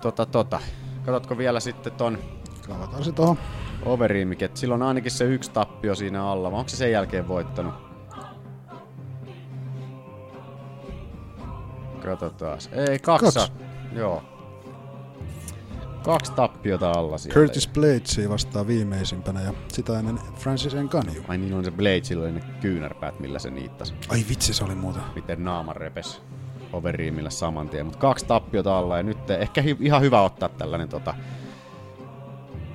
[0.00, 0.60] tota tota.
[1.04, 2.18] Katsotko vielä sitten ton
[2.68, 3.38] Kavataan se tohon.
[3.84, 7.28] Overeemikin, että sillä on ainakin se yksi tappio siinä alla, vai onko se sen jälkeen
[7.28, 7.74] voittanut?
[12.04, 12.58] Katsotaan.
[12.72, 13.24] Ei, kaksi.
[13.24, 13.38] Kaksi.
[13.38, 13.52] Kaksi.
[13.92, 14.22] Joo.
[16.04, 17.34] Kaksi tappiota alla siellä.
[17.34, 21.14] Curtis Bladesi vastaa viimeisimpänä ja sitä ennen Francis Ngannou.
[21.28, 23.94] Ai niin on se Blade, sillä oli ne kyynärpäät, millä se niittasi.
[24.08, 25.02] Ai vitsi, se oli muuten.
[25.14, 26.22] Miten naama repes
[26.72, 27.86] Overeemillä saman tien.
[27.86, 31.14] Mutta kaksi tappiota alla ja nyt ehkä hi- ihan hyvä ottaa tällainen tota...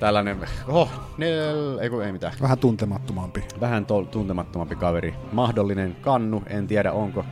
[0.00, 0.38] Tällainen,
[0.68, 2.32] oho, nel, ei, kun ei mitään.
[2.42, 3.44] Vähän tuntemattomampi.
[3.60, 5.14] vähän to- tuntemattomampi kaveri.
[5.32, 7.24] Mahdollinen kannu, en tiedä onko.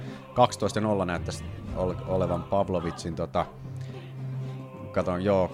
[1.03, 1.45] 12-0 näyttäisi
[1.77, 3.47] ol- olevan Pavlovitsin tota,
[4.93, 5.51] katon, joo,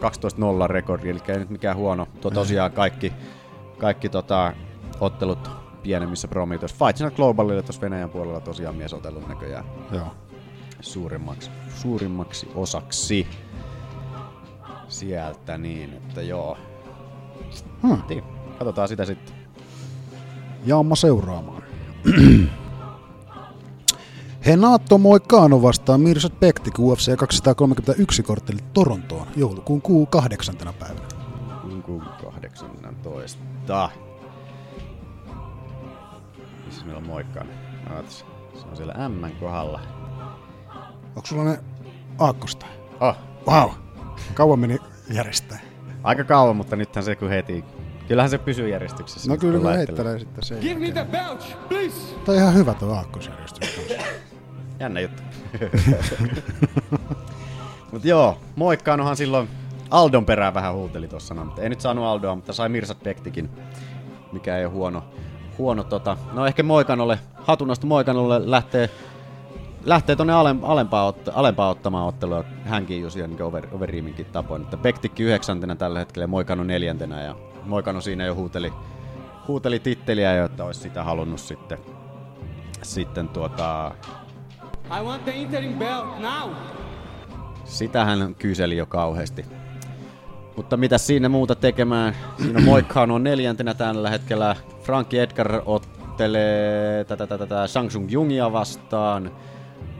[0.64, 2.06] 12-0 rekordi, eli ei nyt mikään huono.
[2.20, 3.12] To, tosiaan kaikki,
[3.78, 4.52] kaikki tota,
[5.00, 5.50] ottelut
[5.82, 6.84] pienemmissä promitoissa.
[6.86, 10.06] Fightsina Globalille tuossa Venäjän puolella tosiaan mies otellut näköjään Joo.
[10.80, 13.26] suurimmaksi, suurimmaksi osaksi
[14.88, 16.58] sieltä niin, että joo.
[17.82, 18.02] Hmm.
[18.08, 18.24] Niin,
[18.58, 19.34] Katsotaan sitä sitten.
[20.66, 21.62] Jaamma seuraamaan.
[24.46, 31.22] Henato Moicano vastaa Mirsat Bektik UFC 231 kortteli Torontoon joulukuun kuu kahdeksantena päivänä.
[31.82, 33.40] Toukokuun 18.
[36.66, 37.48] Missä meillä on moikkaan?
[37.96, 38.24] Ootas.
[38.54, 39.80] Se on siellä M kohdalla.
[41.16, 41.58] Onko sulla ne
[42.18, 42.66] aakkosta?
[43.00, 43.16] Oh.
[43.46, 43.70] Wow.
[44.34, 44.78] Kauan meni
[45.10, 45.71] järjestää.
[46.04, 47.64] Aika kauan, mutta nythän se kun heti...
[48.08, 49.30] Kyllähän se pysyy järjestyksessä.
[49.30, 49.76] No kyllä laittelee.
[49.76, 50.54] heittelee sitten se.
[50.54, 52.14] Give me the belch, please.
[52.24, 53.90] Toi on ihan hyvä tuo aakkosjärjestys.
[54.80, 55.22] Jännä juttu.
[57.92, 59.48] Mut joo, moikkaanohan silloin
[59.90, 63.50] Aldon perään vähän huuteli tossa, no, mutta ei nyt saanut Aldoa, mutta sai Mirsat Bektikin,
[64.32, 65.04] mikä ei ole huono.
[65.58, 66.16] huono tota.
[66.32, 68.90] No ehkä Moikanolle, hatunnosta Moikanolle lähtee,
[69.84, 72.44] lähtee alem, alempaa, otta, alempaa ottamaan ottelua.
[72.64, 74.62] Hänkin just niin over, overiiminkin tapoin.
[74.62, 78.72] Että Bektikki yhdeksäntenä tällä hetkellä ja Moikano neljäntenä ja Moikano siinä jo huuteli,
[79.48, 81.78] huuteli titteliä jo, että olisi sitä halunnut sitten,
[82.82, 83.92] sitten tuota,
[85.00, 86.50] I want the interim belt now.
[87.64, 89.44] Sitä hän kyseli jo kauheasti.
[90.56, 92.16] Mutta mitä siinä muuta tekemään?
[92.42, 94.56] Siinä Moikkaan on neljäntenä tällä hetkellä.
[94.82, 99.32] Frankie Edgar ottelee tätä, tätä, tätä Samsung Jungia vastaan.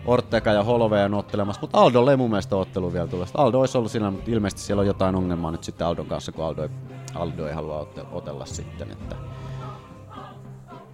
[0.07, 3.39] Ortega ja Holloway on ottelemassa, mutta Aldo ei mun mielestä ottelu vielä tulossa.
[3.39, 6.45] Aldo olisi ollut siinä, mutta ilmeisesti siellä on jotain ongelmaa nyt sitten Aldon kanssa, kun
[6.45, 6.69] Aldo ei,
[7.15, 8.91] Aldo ei halua ote- otella sitten.
[8.93, 9.17] Että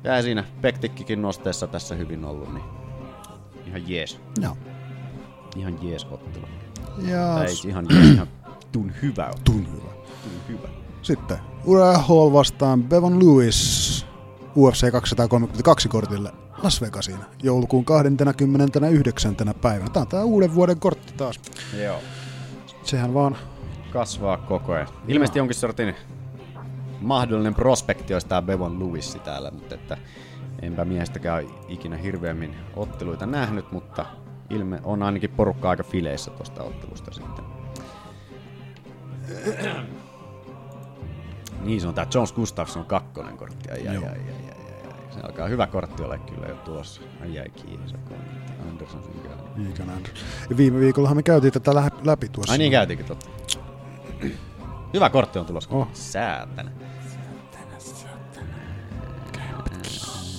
[0.05, 2.65] jäi siinä Pektikkikin nosteessa tässä hyvin ollut, niin
[3.67, 4.21] ihan jees.
[4.43, 4.57] Joo.
[5.57, 6.45] Ihan jees ottelu.
[6.99, 8.29] Ja Tai ihan jees, ihan
[8.73, 9.43] tun hyvä ottelu.
[9.45, 9.93] Tun hyvä.
[10.25, 10.69] Tun hyvä.
[11.03, 14.07] Sitten Uriah Hall vastaan Bevon Lewis
[14.57, 16.33] UFC 232 kortille
[16.63, 19.37] Las Vegasiin joulukuun 29.
[19.63, 19.91] päivänä.
[19.91, 21.41] Tämä on tää uuden vuoden kortti taas.
[21.83, 21.99] Joo.
[22.83, 23.37] Sehän vaan
[23.91, 24.89] Kasvaa koko ajan.
[25.09, 25.95] Ilmeisesti jonkin sortin
[27.01, 29.97] mahdollinen prospekti olisi tää Bevon Lewissi täällä, mutta että
[30.63, 34.07] enpä miestäkään ikinä hirveämmin otteluita nähnyt, mutta
[34.51, 37.45] ilme on ainakin porukka aika fileissä tuosta ottelusta sitten.
[41.65, 43.71] niin se on tää Jones Gustafsson kakkonen kortti.
[43.71, 44.48] Ai, ai, ai, ai.
[45.21, 47.01] Se alkaa hyvä kortti olla kyllä jo tulossa.
[47.23, 48.53] Ai ai kiinni, se kortti.
[48.71, 49.03] Anderson.
[49.75, 50.29] Egan Anderson.
[50.51, 52.53] Ja viime viikollahan me käytiin tätä lä- läpi tuossa.
[52.53, 53.27] Ai niin käytiinkin totta.
[54.95, 55.71] Hyvä kortti on tulossa.
[55.73, 55.89] Oh.
[55.93, 56.71] Säätänä.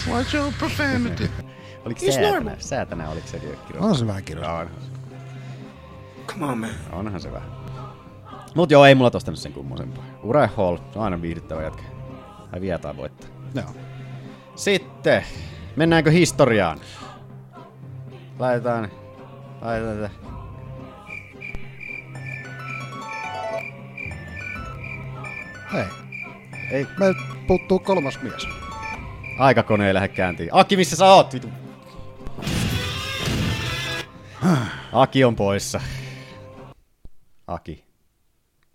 [0.07, 1.29] What's your profanity?
[1.85, 2.31] Oliko It's säätänä?
[2.33, 2.55] normal.
[2.59, 3.73] Säätänä oliko se kirjoittu?
[3.79, 4.55] On se vähän kirjoittu.
[4.55, 4.69] On.
[6.27, 6.69] Come on, man.
[6.91, 7.49] Onhan se vähän.
[8.55, 10.03] Mut joo, ei mulla tosta nyt sen kummosempaa.
[10.23, 11.83] Uriah Hall, se on aina viihdyttävä jätkä.
[12.51, 13.29] Hän tai voittaa.
[13.55, 13.65] Joo.
[14.59, 15.23] Sitten,
[15.75, 16.79] mennäänkö historiaan?
[18.39, 18.91] Laitetaan,
[19.61, 20.09] laitetaan.
[25.73, 25.85] Hei.
[26.71, 26.87] Ei.
[26.99, 28.47] Meiltä puuttuu kolmas mies.
[29.37, 30.49] Aikakone ei lähde kääntiin.
[30.51, 31.33] Aki, missä sä oot?
[31.33, 31.49] Vitu.
[34.93, 35.81] Aki on poissa.
[37.47, 37.85] Aki.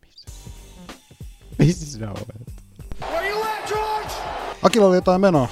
[0.01, 0.30] Missä?
[1.59, 2.53] Missä sinä olet?
[4.65, 5.49] Akilla oli jotain menoa.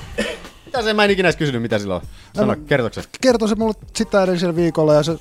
[0.66, 0.94] Mitä se?
[0.94, 2.02] Mä en ikinä edes kysynyt, mitä sillä on.
[2.36, 3.02] Sano, kertoksä.
[3.20, 5.18] Kertoi se mulle sitä edellisellä viikolla ja se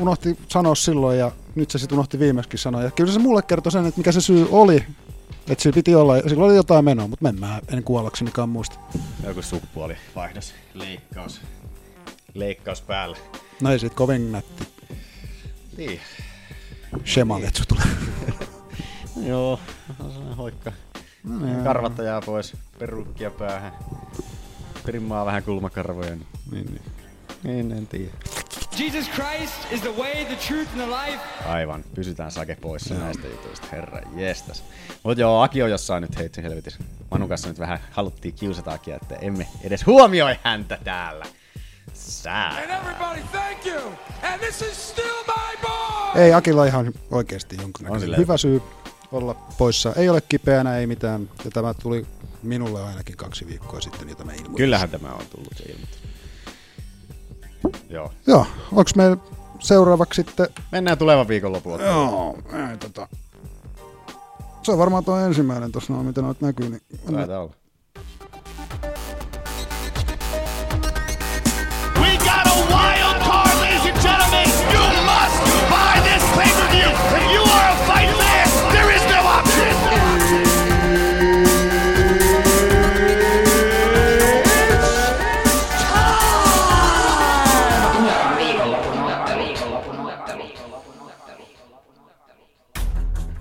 [0.00, 2.82] unohti sanoa silloin ja nyt se sitten unohti viimeiskin sanoa.
[2.82, 4.84] Ja kyllä se mulle kertoi sen, että mikä se syy oli.
[5.48, 8.76] Että sillä piti olla, sillä oli jotain menoa, mutta en mä en kuollaksenikaan muista.
[9.26, 10.54] Joku sukupuoli vaihdos.
[10.74, 11.40] Leikkaus.
[12.34, 13.16] Leikkaus päällä.
[13.62, 14.68] No ei sit kovin nätti
[15.76, 16.00] Niin.
[17.06, 17.84] shemaletsu tulee.
[19.28, 19.60] Joo,
[20.00, 20.72] on sellainen hoikka.
[21.28, 21.64] No niin.
[21.64, 23.72] Karvatta jää pois, perukkia päähän.
[24.86, 26.10] Perimmaa vähän kulmakarvoja.
[26.10, 26.82] Niin, niin, niin.
[27.42, 28.12] niin en tiedä.
[28.78, 31.20] Jesus Christ is the way, the truth, and the life.
[31.48, 34.64] Aivan, pysytään sake poissa näistä jutuista, herra jestas.
[35.02, 36.78] Mut joo, Aki on jossain nyt heitsi helvetissä.
[37.10, 41.24] Manu kanssa nyt vähän haluttiin kiusata Akia, että emme edes huomioi häntä täällä.
[41.94, 42.48] Sää.
[42.48, 43.92] And everybody, thank you.
[44.22, 46.22] And this is still my boy.
[46.22, 46.92] Ei, Akilla on ihan
[47.62, 48.62] jonkunnäköinen sillä hyvä syy
[49.12, 49.92] olla poissa.
[49.96, 51.30] Ei ole kipeänä, ei mitään.
[51.44, 52.06] Ja tämä tuli
[52.42, 54.56] minulle ainakin kaksi viikkoa sitten, jota mä ilmoitin.
[54.56, 55.98] Kyllähän tämä on tullut se ilmoitus.
[57.90, 58.12] Joo.
[58.26, 59.16] Joo, onks meillä
[59.58, 60.48] seuraavaksi sitten...
[60.72, 61.82] Mennään tulevan viikon lopulla.
[61.82, 62.38] Joo,
[62.70, 63.08] ei, tota...
[64.62, 66.68] Se on varmaan tuo ensimmäinen tuossa noin, mitä noita näkyy.
[66.68, 66.82] Niin...
[67.14, 67.54] Taitaa olla.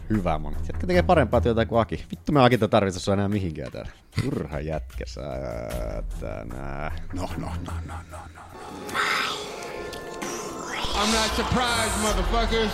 [0.09, 0.55] Hyvä moni.
[0.55, 2.05] Jätkä tekee parempaa työtä kuin Aki.
[2.11, 3.91] Vittu me Akita tarvitse sua enää mihinkään täällä.
[4.21, 6.91] Turha jätkä saatana.
[7.13, 8.41] No, no, no, no, no, no.
[10.97, 12.71] I'm not surprised, motherfuckers.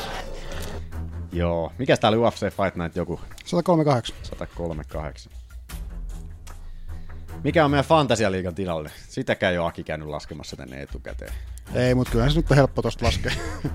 [1.32, 1.72] Joo.
[1.78, 3.20] Mikäs tää oli UFC Fight Night joku?
[3.46, 4.16] 138.
[4.24, 5.32] 138.
[7.44, 8.92] Mikä on meidän Fantasialiigan tilalle?
[9.08, 11.34] Sitäkään ei ole Aki käynyt laskemassa tänne etukäteen.
[11.74, 13.32] Ei, mutta kyllähän se nyt on helppo tosta laskea.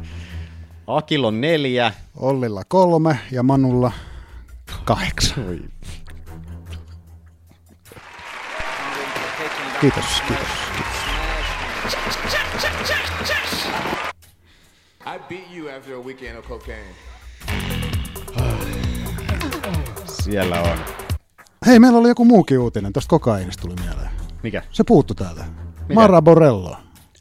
[0.88, 1.92] Akilla on neljä.
[2.16, 3.92] Ollilla kolme ja Manulla
[4.84, 5.48] kahdeksan.
[5.48, 5.60] Oi.
[9.80, 10.46] Kiitos, kiitos.
[15.06, 16.94] I beat you after a weekend of cocaine.
[20.04, 20.78] Siellä on.
[21.66, 24.10] Hei, meillä oli joku muukin uutinen, tosta kokainista tuli mieleen.
[24.42, 24.62] Mikä?
[24.70, 25.44] Se puuttu täältä.
[25.94, 26.76] Mara Borello.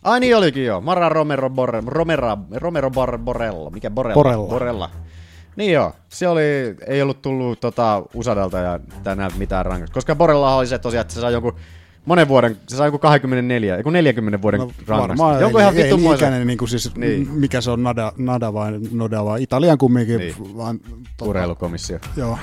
[0.08, 0.82] Ai niin olikin joo.
[0.82, 3.70] Mara Romero, Borre, Romera, Romero Bar, Borello.
[3.70, 4.14] Mikä Borella?
[4.14, 4.48] Borella.
[4.50, 4.90] Borella.
[5.56, 5.94] Niin joo.
[6.10, 6.42] Se oli,
[6.88, 9.94] ei ollut tullut tota, Usadalta ja tänään mitään rangaistusta.
[9.94, 11.56] Koska Borella oli se tosiaan, että se sai jonkun
[12.06, 15.84] monen vuoden, se sai joku 24, joku 40 vuoden no, Varmaan Joku ei, ihan ei
[15.84, 17.30] vittu niin ikäinen, niin kuin siis, Niin.
[17.32, 20.18] mikä se on, Nada, Nada vai Noda vai Italian kumminkin.
[20.18, 20.58] Niin.
[20.58, 20.80] Vaan,
[21.22, 22.00] urheilukomissio.
[22.18, 22.38] Joo,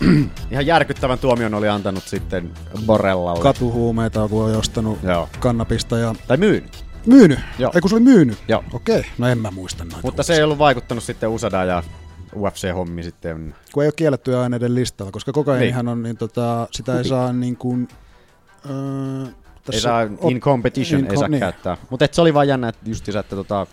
[0.50, 2.50] Ihan järkyttävän tuomion oli antanut sitten
[2.86, 3.42] Borellalle.
[3.42, 5.28] katuhuumeita, kun on ostanut Joo.
[5.40, 6.84] kannabista ja Tai myynyt.
[7.06, 7.38] Myynyt.
[7.58, 7.72] Joo.
[7.74, 8.38] Ei kun se oli myynyt.
[8.48, 8.64] Joo.
[8.72, 10.00] Okei, no en mä muista noita.
[10.02, 11.82] Mutta se ei ollut vaikuttanut sitten Usada ja
[12.36, 13.54] UFC-hommi sitten.
[13.72, 17.56] kun ei ole kiellettyjä aineiden listalla, koska kokainihan on, niin tota, sitä ei saa niin
[17.56, 17.88] kuin,
[18.70, 19.32] öö, Ei
[19.64, 21.40] tässä saa, on- in competition in ei saa com- niin.
[21.40, 21.76] käyttää.
[21.90, 23.66] Mutta se oli vaan jännä, että justiinsa, että tota,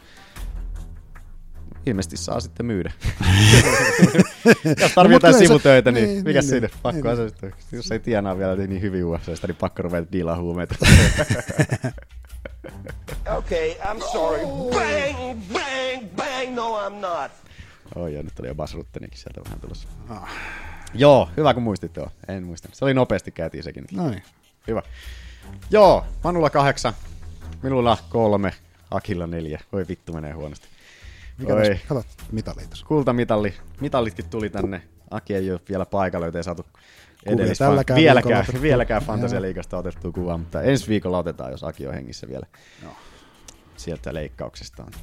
[1.85, 2.91] ilmeisesti saa sitten myydä.
[4.81, 6.67] Jos tarvii No, jotain se- sivutöitä, niin, niin, mikä niin, siinä?
[6.67, 7.17] niin, Pakko niin.
[7.17, 7.53] niin, sitten.
[7.71, 10.75] Jos ei tienaa vielä niin hyvin UFCstä, niin pakko ruveta diilaa huumeita.
[13.37, 14.45] Okay, I'm sorry.
[14.45, 16.55] Bang, bang, bang.
[16.55, 17.31] No, I'm not.
[17.95, 19.87] Oi, ja nyt oli jo Bas Ruttenikin sieltä vähän tulossa.
[20.93, 22.11] Joo, hyvä kun muistit tuo.
[22.27, 22.75] En muistanut.
[22.75, 23.85] Se oli nopeasti käytiin sekin.
[23.91, 24.23] Noin.
[24.67, 24.81] Hyvä.
[25.71, 26.93] Joo, Manulla kahdeksan,
[27.63, 28.53] minulla kolme,
[28.91, 29.59] Akilla neljä.
[29.71, 30.67] Voi vittu menee huonosti.
[31.37, 31.79] Mikä Oi.
[31.87, 32.85] katsot mitali tässä.
[32.85, 33.53] Kultamitalli.
[33.81, 34.81] Mitallitkin tuli tänne.
[35.11, 36.65] Aki ei ole vielä paikalla, joten ei saatu
[37.27, 38.61] Kuvia tälläkään vieläkään, viikolla otettu.
[38.61, 39.07] vieläkään Joo.
[39.07, 42.45] Fantasialiigasta otettua kuvaa, mutta ensi viikolla otetaan, jos Aki on hengissä vielä.
[42.83, 42.95] Joo.
[43.77, 44.93] Sieltä leikkauksestaan.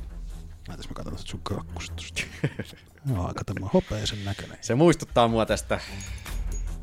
[0.68, 2.02] Näytäis mä katson sun kakkusta.
[3.10, 4.58] Joo, aika tämmönen hopeisen näköinen.
[4.60, 5.80] Se muistuttaa mua tästä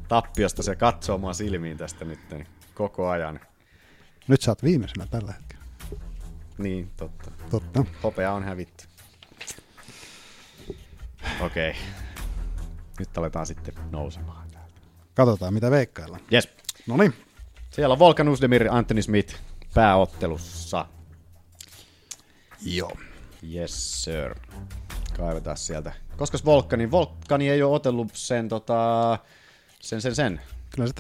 [0.08, 2.20] tappiosta, se katsoo mua silmiin tästä nyt
[2.74, 3.40] koko ajan.
[4.28, 5.66] Nyt sä oot viimeisenä tällä hetkellä.
[6.58, 7.32] Niin, totta.
[7.50, 7.86] Totta.
[8.04, 8.86] Hopea on hävitty.
[11.42, 11.70] Okei.
[11.70, 11.82] Okay.
[13.00, 14.51] Nyt aletaan sitten nousemaan.
[15.14, 16.22] Katsotaan mitä veikkaillaan.
[16.34, 16.50] Yes.
[16.88, 17.14] Noniin.
[17.70, 19.36] Siellä on Volkan Usdemir Anthony Smith
[19.74, 20.86] pääottelussa.
[22.66, 22.92] Joo.
[23.54, 24.36] Yes, sir.
[25.18, 25.94] Kaivetaan sieltä.
[26.18, 29.20] Koska Volkani, Volkani ei ole otellut sen, tota,
[29.80, 30.42] sen, sen, sen
[30.76, 30.94] Kyllä se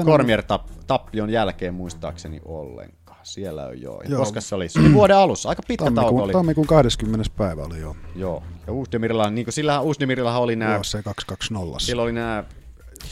[0.47, 3.19] tap, tappion jälkeen muistaakseni ollenkaan.
[3.23, 4.01] Siellä on joo.
[4.07, 4.19] Joo.
[4.19, 5.49] Koska se oli, se oli vuoden alussa.
[5.49, 6.33] Aika pitkä tauko Tammikuun, oli.
[6.33, 7.29] tammikuun 20.
[7.37, 7.95] päivä oli jo.
[8.15, 8.43] Joo.
[8.67, 11.79] Ja Uusdemirilla, niin kuin sillä Uusdemirilla oli nämä, UFC 220.
[11.85, 12.43] sillä oli nämä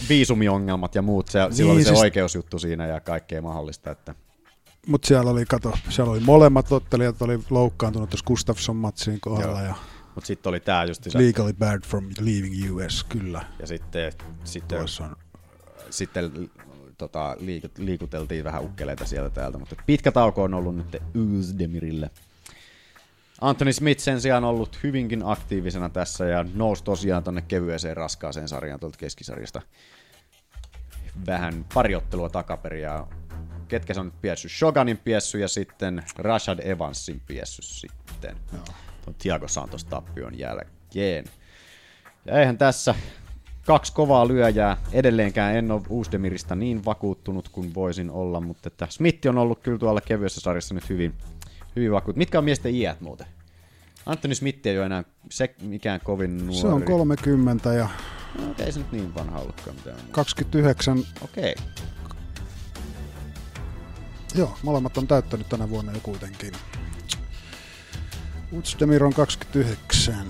[0.09, 1.27] viisumiongelmat ja muut.
[1.27, 3.91] Se, sillä oli Niin, se siis- oikeusjuttu siinä ja kaikkea mahdollista.
[3.91, 4.15] Että
[4.87, 9.67] Mutta siellä oli, kato, siellä oli molemmat ottelijat oli loukkaantunut tuossa Gustafsson matsin kohdalla Joo.
[9.67, 9.75] ja
[10.15, 13.45] Mutta sitten oli tämä just legally barred from leaving US, kyllä.
[13.59, 14.11] Ja sitten,
[14.43, 14.87] sitten, on
[15.89, 16.49] sitten
[16.97, 20.97] tota, liikut, liikuteltiin vähän ukkeleita sieltä täältä, mutta pitkä tauko on ollut nyt
[21.39, 22.09] Uzdemirille.
[23.41, 28.79] Anthony Smith sen sijaan ollut hyvinkin aktiivisena tässä ja nousi tosiaan tonne kevyeseen raskaaseen sarjaan
[28.79, 29.61] tuolta keskisarjasta.
[31.25, 33.07] Vähän pari ottelua takaperin ja
[33.67, 34.51] ketkä se on nyt piessyt?
[34.51, 38.37] Shoganin piessy ja sitten Rashad Evansin piessy sitten.
[39.05, 41.25] Tuon Thiago Santos tappion jälkeen.
[42.25, 42.95] Ja eihän tässä
[43.65, 44.77] kaksi kovaa lyöjää.
[44.91, 49.77] Edelleenkään en ole Uusdemirista niin vakuuttunut kuin voisin olla, mutta että Smith on ollut kyllä
[49.77, 51.13] tuolla kevyessä sarjassa nyt hyvin,
[51.75, 52.17] hyvin vakuuttunut.
[52.17, 53.27] Mitkä on miesten iät muuten?
[54.05, 56.61] Anthony Smith ei ole enää se mikään kovin nuori.
[56.61, 57.89] Se on 30 ja
[58.37, 59.97] No, ei se nyt niin vanha ollutkaan mitään.
[60.11, 61.03] 29.
[61.21, 61.55] Okei.
[64.35, 66.53] Joo, molemmat on täyttänyt tänä vuonna jo kuitenkin.
[68.53, 70.25] Utsdemir on 29.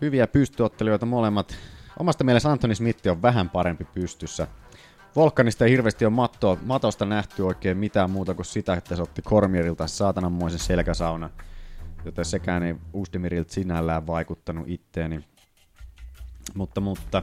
[0.00, 1.56] Hyviä pystyottelijoita molemmat.
[1.98, 4.46] Omasta mielestä Anthony Smith on vähän parempi pystyssä.
[5.18, 9.22] Volkanista ei hirveästi ole mattoa, matosta nähty oikein mitään muuta kuin sitä, että se otti
[9.22, 11.30] Kormierilta saatananmoisen selkäsaunan.
[12.04, 15.24] Joten sekään ei Uusdemirilta sinällään vaikuttanut itteeni.
[16.54, 17.22] Mutta, mutta...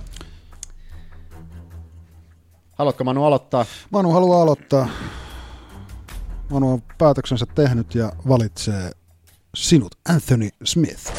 [2.73, 3.65] Haluatko Manu aloittaa?
[3.89, 4.87] Manu haluaa aloittaa.
[6.49, 8.91] Manu on päätöksensä tehnyt ja valitsee
[9.55, 11.13] sinut, Anthony Smith.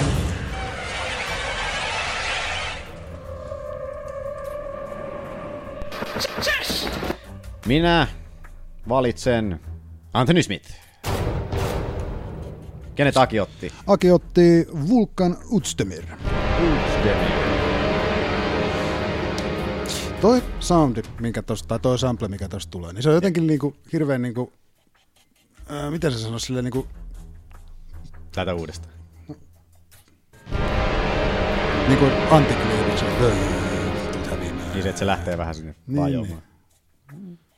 [7.66, 8.06] Minä
[8.88, 9.60] valitsen
[10.14, 10.70] Anthony Smith.
[12.94, 13.72] Kenet Aki otti?
[13.86, 16.04] Aki otti Vulkan Utsdemir.
[16.62, 17.46] Uzdemir.
[20.20, 23.76] Toi soundi, minkä tosta, tai toi sample, mikä tosta tulee, niin se on jotenkin niinku
[23.92, 24.52] hirveän niinku,
[25.68, 26.86] ää, miten se sanoisi silleen niinku,
[28.34, 28.94] Tätä uudestaan.
[31.88, 33.04] niinku antikliimaksi.
[34.30, 34.72] häviämään.
[34.72, 36.42] Niin se, että se lähtee vähän sinne Niin, vajoamaan.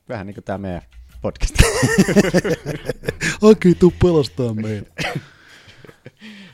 [0.09, 0.83] Vähän niin kuin tää meidän
[1.23, 1.55] podcast.
[3.51, 4.91] Aki, tuu pelastaa meitä.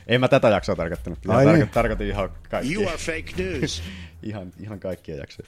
[0.07, 1.19] En mä tätä jaksoa tarkoittanut.
[1.27, 1.69] Ai tarko- niin.
[1.69, 2.75] Tarkoitin ihan kaikkia.
[2.79, 3.83] You are fake news.
[4.23, 5.47] ihan, ihan kaikkia jaksoja.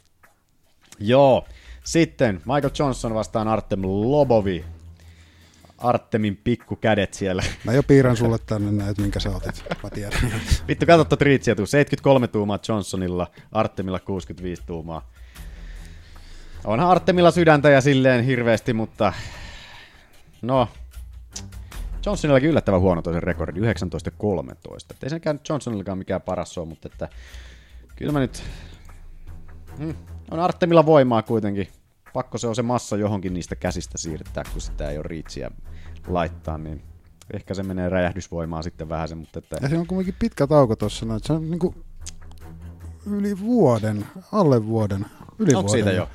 [1.00, 1.48] Joo.
[1.84, 4.66] Sitten Michael Johnson vastaan Artem Lobovi.
[5.78, 7.44] Artemin pikkukädet siellä.
[7.64, 9.64] Mä jo piirrän sulle tänne näitä, minkä sä otit.
[9.84, 10.20] Mä tiedän.
[10.68, 11.66] Vittu, katso tuota riitsiä tuu.
[11.66, 15.12] 73 tuumaa Johnsonilla, Artemilla 65 tuumaa.
[16.68, 19.14] Onhan Artemilla sydäntä ja silleen hirveästi, mutta
[20.42, 20.68] no,
[22.06, 23.64] Johnsonillakin yllättävän huono toisen rekordi, 19-13.
[24.92, 27.10] Et ei senkään Johnsonillakaan mikään paras ole, mutta että
[27.96, 28.44] kyllä mä nyt,
[29.78, 29.96] hmm,
[30.32, 31.68] on Artemilla voimaa kuitenkin.
[32.14, 35.52] Pakko se on se massa johonkin niistä käsistä siirtää, kun sitä ei ole riitsiä
[36.08, 36.82] laittaa, niin
[37.34, 40.76] ehkä se menee räjähdysvoimaa sitten vähän sen, mutta että Ja siinä on kuitenkin pitkä tauko
[40.76, 41.06] tuossa.
[41.06, 41.76] No, se on niinku
[43.06, 45.06] yli vuoden, alle vuoden,
[45.40, 45.84] yli Onko vuoden.
[45.84, 46.10] siitä jo?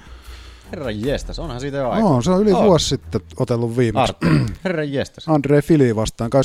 [0.73, 2.09] Herran jestas, onhan siitä jo aika.
[2.09, 4.13] No, se on yli vuosi sitten otellut viimeksi.
[4.65, 5.29] Herran jestas.
[5.29, 6.39] Andre Fili vastaan 21.10.2017.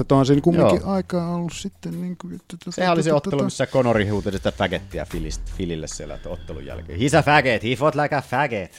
[0.00, 0.90] Että onhan siinä kumminkin Joo.
[0.90, 2.00] aikaa ollut sitten.
[2.00, 6.66] Niin kuin, Sehän oli se ottelu, missä Conori huuteli sitä faggettia Filist, Filille siellä ottelun
[6.66, 6.98] jälkeen.
[6.98, 8.70] He's a faggot, he fought like a faggot.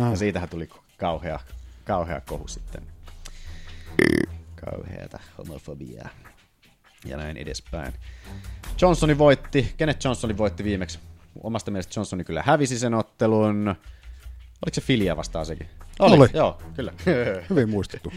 [0.00, 0.10] Ah.
[0.10, 1.40] Ja siitähän tuli kauhea,
[1.84, 2.82] kauhea kohu sitten.
[4.70, 6.08] Kauheata homofobiaa.
[7.04, 7.92] Ja näin edespäin.
[8.80, 9.74] Johnsoni voitti.
[9.76, 10.98] Kenet Johnsoni voitti viimeksi?
[11.42, 13.68] Omasta mielestä Johnsoni kyllä hävisi sen ottelun.
[14.66, 15.68] Oliko se Filia vastaan sekin?
[15.98, 16.28] Oli.
[16.34, 16.92] Joo, kyllä.
[17.50, 18.12] Hyvin muistettu.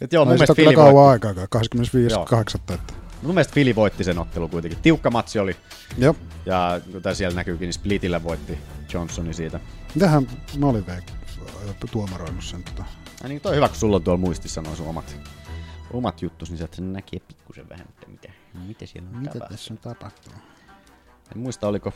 [0.00, 1.26] Et joo, mun mielestä Fili kauan voitti.
[1.28, 2.42] aikaa, Joo.
[2.42, 2.74] 25.8.
[2.74, 2.94] Että.
[3.22, 4.78] Mun mielestä Fili voitti sen ottelun kuitenkin.
[4.82, 5.56] Tiukka matsi oli.
[5.98, 6.14] Joo.
[6.46, 8.58] Ja kuten siellä näkyykin, niin Splitillä voitti
[8.92, 9.60] Johnsoni siitä.
[9.94, 11.04] Mitähän Nolivek
[11.92, 12.62] tuomaroinut sen?
[12.62, 12.84] Tota.
[13.22, 15.16] Ja niin toi on hyvä, kun sulla on tuolla muistissa noin sun omat,
[15.92, 18.28] omat juttus, niin sieltä näkee pikkusen vähän, että mitä,
[18.66, 19.48] mitä siellä on Mitä tapahtunut.
[19.50, 20.38] tässä on tapahtunut?
[21.36, 21.92] En muista, oliko,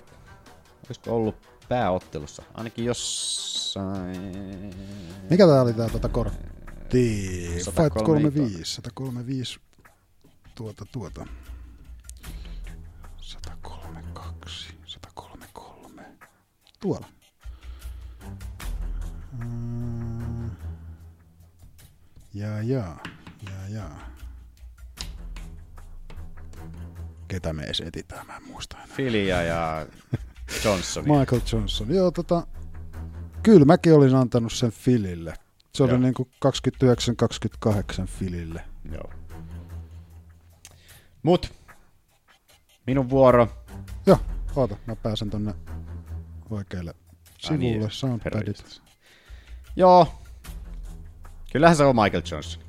[0.89, 1.35] olisiko ollut
[1.69, 2.43] pääottelussa.
[2.55, 4.35] Ainakin jossain...
[5.31, 7.47] Mikä tää oli tää tota kortti?
[7.51, 9.61] Fight 103 35, 135
[10.55, 11.27] tuota tuota.
[13.21, 16.03] 132, 133.
[16.81, 17.07] Tuolla.
[19.39, 20.51] Mm.
[22.35, 22.97] Ja ja,
[23.43, 23.91] ja ja.
[27.29, 28.97] Ketä me edes etitään, mä en muista enää.
[28.97, 29.87] Filia ja
[30.65, 31.05] Johnson.
[31.05, 31.95] Michael Johnson.
[31.95, 32.47] Joo, tota,
[33.43, 35.35] kyllä mäkin olin antanut sen Filille.
[35.75, 36.01] Se oli Joo.
[36.01, 38.63] niinku 29-28 Filille.
[38.93, 39.11] Joo.
[41.23, 41.53] Mut,
[42.87, 43.49] minun vuoro.
[44.07, 44.19] Joo,
[44.57, 45.55] oota, mä pääsen tonne
[46.51, 46.95] oikealle
[47.39, 48.81] sivulle, niin, soundpadit.
[49.77, 50.15] Joo.
[51.53, 52.63] Kyllähän se on Michael Johnson.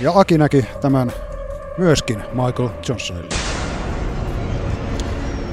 [0.00, 1.12] Ja Aki näki tämän
[1.78, 3.51] myöskin Michael Johnsonille.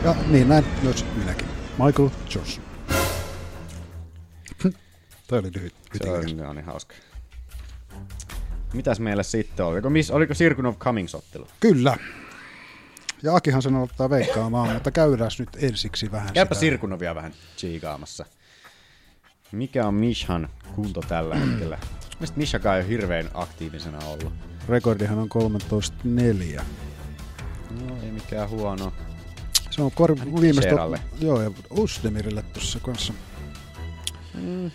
[0.04, 1.48] Ja niin näin myös minäkin.
[1.86, 2.64] Michael Johnson.
[5.28, 5.74] Toi oli lyhyt.
[6.04, 6.96] Se on, ne on niin hauska.
[8.74, 9.74] Mitäs meillä sitten oli?
[9.76, 11.48] Oliko, miss, oliko Sirkunov Cummings-ottelu?
[11.60, 11.98] Kyllä.
[13.24, 16.60] Ja Akihan sen ottaa veikkaamaan, mutta käydään nyt ensiksi vähän Käypä sitä.
[16.60, 18.26] Sirkunovia vähän chiikaamassa.
[19.52, 21.78] Mikä on Mishan kunto tällä hetkellä?
[22.20, 24.34] Mistä Mishakaan ei ole hirveän aktiivisena ollut.
[24.70, 25.30] Rekordihan on
[26.56, 26.62] 13.4.
[27.82, 28.94] No ei mikään huono.
[29.80, 30.76] Se on kor- viimeistä...
[31.20, 33.14] Joo, ja Usdemirille tuossa kanssa.
[34.34, 34.72] Mm.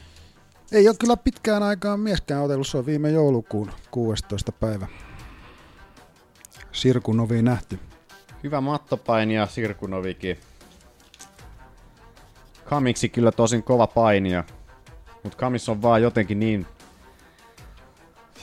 [0.73, 4.53] Ei ole kyllä pitkään aikaan mieskään otellut, se on viime joulukuun 16.
[4.53, 4.87] päivä.
[6.73, 7.79] Sirkunovi nähty.
[8.43, 10.39] Hyvä mattopainija Sirkunovikin.
[12.65, 14.45] Kamiksi kyllä tosin kova painija.
[15.23, 16.67] Mut Kamis on vaan jotenkin niin...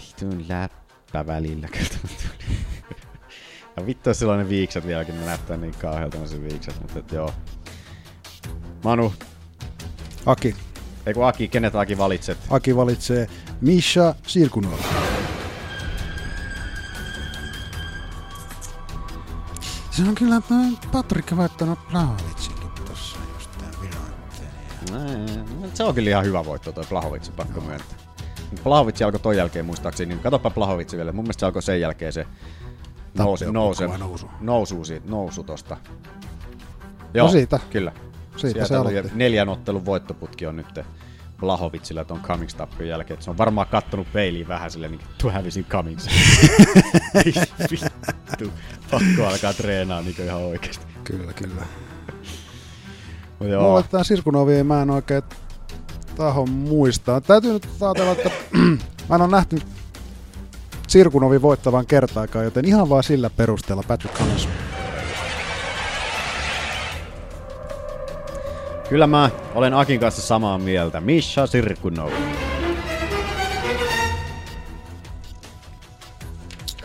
[0.01, 1.67] Vitun läppä välillä.
[3.85, 7.11] vittu jos silloin ne viikset vieläkin, ne näyttää niin kauhealta ne se viikset, mutta et
[7.11, 7.33] joo.
[8.83, 9.13] Manu,
[10.25, 10.55] Aki.
[11.05, 12.37] ei kun Aki, kenet Aki valitset?
[12.49, 13.27] Aki valitsee
[13.61, 14.79] Misha Sirkunov.
[19.91, 20.41] Se on kyllä
[20.91, 22.55] Patrick laittanut Blahovicin
[22.87, 23.69] tossa just tää.
[24.91, 27.97] No, Se on kyllä ihan hyvä voitto toi Plahovic, pakko myöntää.
[28.63, 31.11] Plahovic alkoi ton jälkeen muistaakseni, niin katsopa Plahovic vielä.
[31.11, 32.27] Mun mielestä se alkoi sen jälkeen se
[33.13, 33.45] nouse,
[33.85, 34.29] kova nousu.
[34.41, 35.77] nousu, siitä, nousu tosta.
[37.13, 37.59] No siitä.
[37.69, 37.91] Kyllä.
[38.37, 39.17] Siitä se Sieltä oli aloitti.
[39.17, 40.79] neljän ottelun voittoputki on nyt
[41.39, 43.17] Blahovicilla ton Cummings tappio jälkeen.
[43.17, 46.07] Et se on varmaan kattonut peiliin vähän silleen, niin tuo hävisin Cummings.
[47.71, 48.51] Vittu.
[48.91, 50.85] Pakko alkaa treenaa niin ihan oikeesti.
[51.03, 51.61] Kyllä, kyllä.
[53.39, 53.63] No Joo.
[53.69, 55.23] Mulla tämä Sirkunovi mä en oikein
[56.15, 57.21] taho muistaa.
[57.21, 58.31] Täytyy nyt ajatella, että
[59.09, 59.59] mä en ole nähty
[60.91, 64.49] Sirkunovi voittavan kertaakaan, joten ihan vaan sillä perusteella Patrick Cummins.
[68.89, 71.01] Kyllä mä olen Akin kanssa samaa mieltä.
[71.01, 72.11] Misha Sirkunov.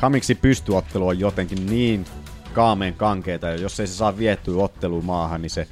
[0.01, 2.05] Kamiksi pystyottelu on jotenkin niin
[2.53, 5.69] kaameen kankeeta, ja jos ei se saa viettyä otteluun maahan, niin se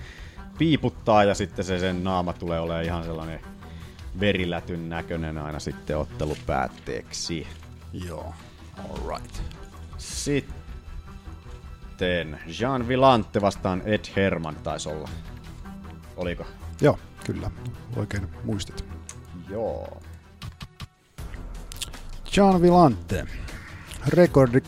[0.59, 3.41] piiputtaa ja sitten se sen naama tulee olemaan ihan sellainen
[4.21, 7.47] verilätyn näköinen aina sitten ottelu päätteeksi.
[7.95, 8.35] Joo,
[8.91, 9.43] alright.
[9.99, 10.55] Sitten
[12.61, 15.09] Jean Villante vastaan Ed Herman taisi olla.
[16.17, 16.47] Oliko?
[16.81, 17.51] Joo, kyllä.
[17.97, 18.85] Oikein muistit.
[19.49, 20.03] Joo.
[22.37, 23.27] John Villante.
[24.07, 24.63] Rekordi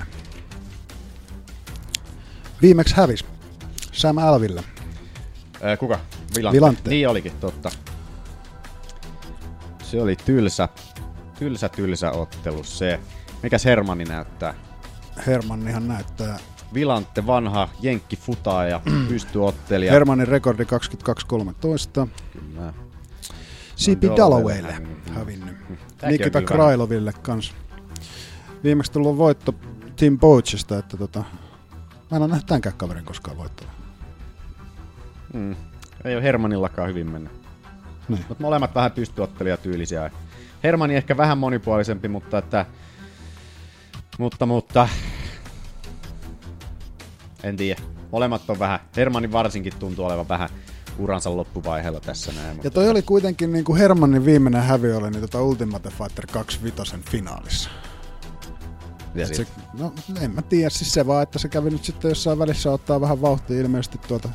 [0.00, 0.04] 16-10.
[2.62, 3.24] Viimeksi hävis
[3.92, 4.64] Sam Alville.
[5.62, 5.98] Ää, kuka?
[6.36, 6.56] Villante.
[6.56, 6.90] Villante.
[6.90, 7.70] Niin olikin, totta.
[9.82, 10.68] Se oli tylsä,
[11.38, 13.00] tylsä, tylsä ottelu se.
[13.42, 14.54] Mikäs Hermanni näyttää?
[15.26, 16.38] Hermannihan näyttää
[16.74, 19.92] Vilante, vanha jenkki futaaja, pystyottelija.
[19.92, 20.66] Hermannin rekordi 22-13.
[22.32, 22.72] Kyllä.
[23.76, 24.16] C.P.
[24.16, 24.76] Dallowaylle
[25.14, 25.56] hävinnyt.
[26.06, 27.54] Nikita Krailoville kans.
[28.64, 29.54] Viimeksi tullut voitto
[29.96, 31.24] Tim Poachista, että tota,
[32.10, 33.70] mä en ole nähnyt tämänkään kaverin koskaan voittava.
[35.32, 35.56] Mm.
[36.04, 37.32] Ei ole Hermanillakaan hyvin mennyt.
[38.08, 38.24] Niin.
[38.28, 40.10] Mutta molemmat vähän pystyottelijatyylisiä.
[40.66, 42.66] Hermani ehkä vähän monipuolisempi, mutta että...
[44.18, 44.88] Mutta, mutta...
[47.42, 47.80] En tiedä.
[48.12, 48.80] Molemmat on vähän...
[48.96, 50.48] Hermani varsinkin tuntuu olevan vähän
[50.98, 52.60] uransa loppuvaiheella tässä näin.
[52.64, 56.96] Ja toi oli kuitenkin niin kuin Hermannin viimeinen hävi oli niin tota Ultimate Fighter 25
[57.10, 57.70] finaalissa.
[59.14, 59.46] Ja se,
[59.78, 63.00] no en mä tiedä, siis se vaan, että se kävi nyt sitten jossain välissä ottaa
[63.00, 64.28] vähän vauhtia ilmeisesti tuota...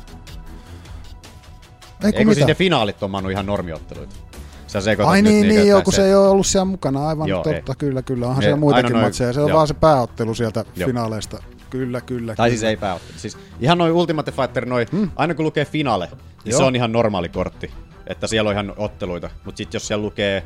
[2.04, 4.31] Ei, Eikö siis ne finaalit on Manu ihan normiotteluita?
[4.72, 7.72] Sä Ai niin, niin joo, kun se ei ole ollut siellä mukana, aivan joo, totta,
[7.72, 7.76] ei.
[7.78, 9.56] kyllä, kyllä, onhan ne, siellä muitakin noin, matseja, se on joo.
[9.56, 10.86] vaan se pääottelu sieltä joo.
[10.86, 12.34] finaaleista, kyllä, kyllä.
[12.34, 12.58] Tai kyllä.
[12.58, 15.10] siis ei pääottelu, siis ihan noin Ultimate Fighter, noi, hmm.
[15.16, 16.58] aina kun lukee finaale, niin joo.
[16.58, 17.70] se on ihan normaali kortti,
[18.06, 20.44] että siellä on ihan otteluita, mutta sitten jos siellä lukee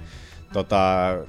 [0.52, 0.78] Tota,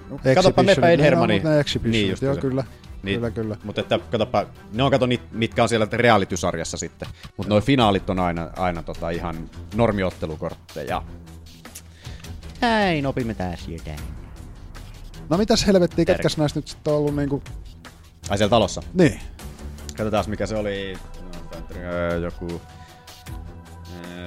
[0.10, 1.42] no, katsoppa Meppä Ed Hermani.
[1.84, 2.42] Niin, just joo, se.
[2.42, 2.64] kyllä.
[3.04, 3.58] Niin, kyllä, kyllä.
[3.64, 7.08] Mutta että katsopa, ne on kato niitä, mitkä on siellä reality-sarjassa sitten.
[7.38, 11.02] Mutta nuo finaalit on aina, aina tota ihan normiottelukortteja.
[12.62, 14.00] Näin opimme taas jotain.
[15.30, 17.44] No mitäs helvettiä, ketkäs näistä nyt sitten on ollut niinku...
[18.30, 18.82] Ai siellä talossa?
[18.94, 19.20] Niin.
[19.98, 20.98] Katsotaan mikä se oli.
[21.84, 22.62] No, joku...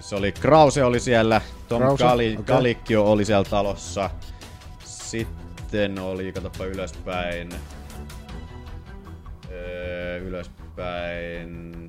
[0.00, 2.04] Se oli Krause oli siellä, Tom Krause?
[2.04, 2.96] Gali, okay.
[2.96, 4.10] Oli siellä talossa.
[4.84, 7.48] Sitten oli, katsoppa ylöspäin.
[9.50, 10.59] Öö, ylöspäin.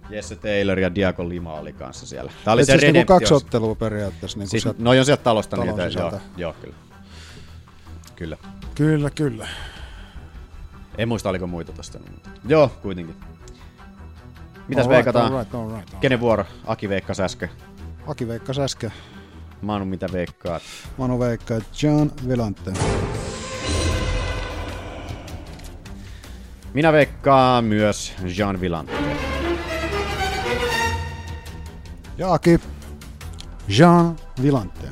[0.09, 2.31] Jesse Taylor ja Diago Lima oli kanssa siellä.
[2.45, 4.39] Tää oli Et se siis niinku kaksi ottelua periaatteessa.
[4.39, 5.87] Niin siis, sieltä, no on sieltä talosta niitä.
[5.87, 6.75] Joo, joo, kyllä.
[8.15, 8.37] Kyllä.
[8.75, 9.47] Kyllä, kyllä.
[10.97, 11.99] En muista, oliko muita tosta.
[12.47, 13.15] Joo, kuitenkin.
[14.67, 15.31] Mitäs all veikataan?
[15.31, 16.45] Right, all right, all right, all Kenen vuoro?
[16.65, 17.49] Aki veikkas äsken.
[18.07, 18.93] Aki veikkas äsken.
[19.61, 20.61] Manu, mitä veikkaat?
[20.97, 22.73] Manu veikkaa John Villante.
[26.73, 28.93] Minä veikkaan myös Jean Villante.
[32.17, 32.59] Ja Aki,
[33.67, 34.87] Jean Villante.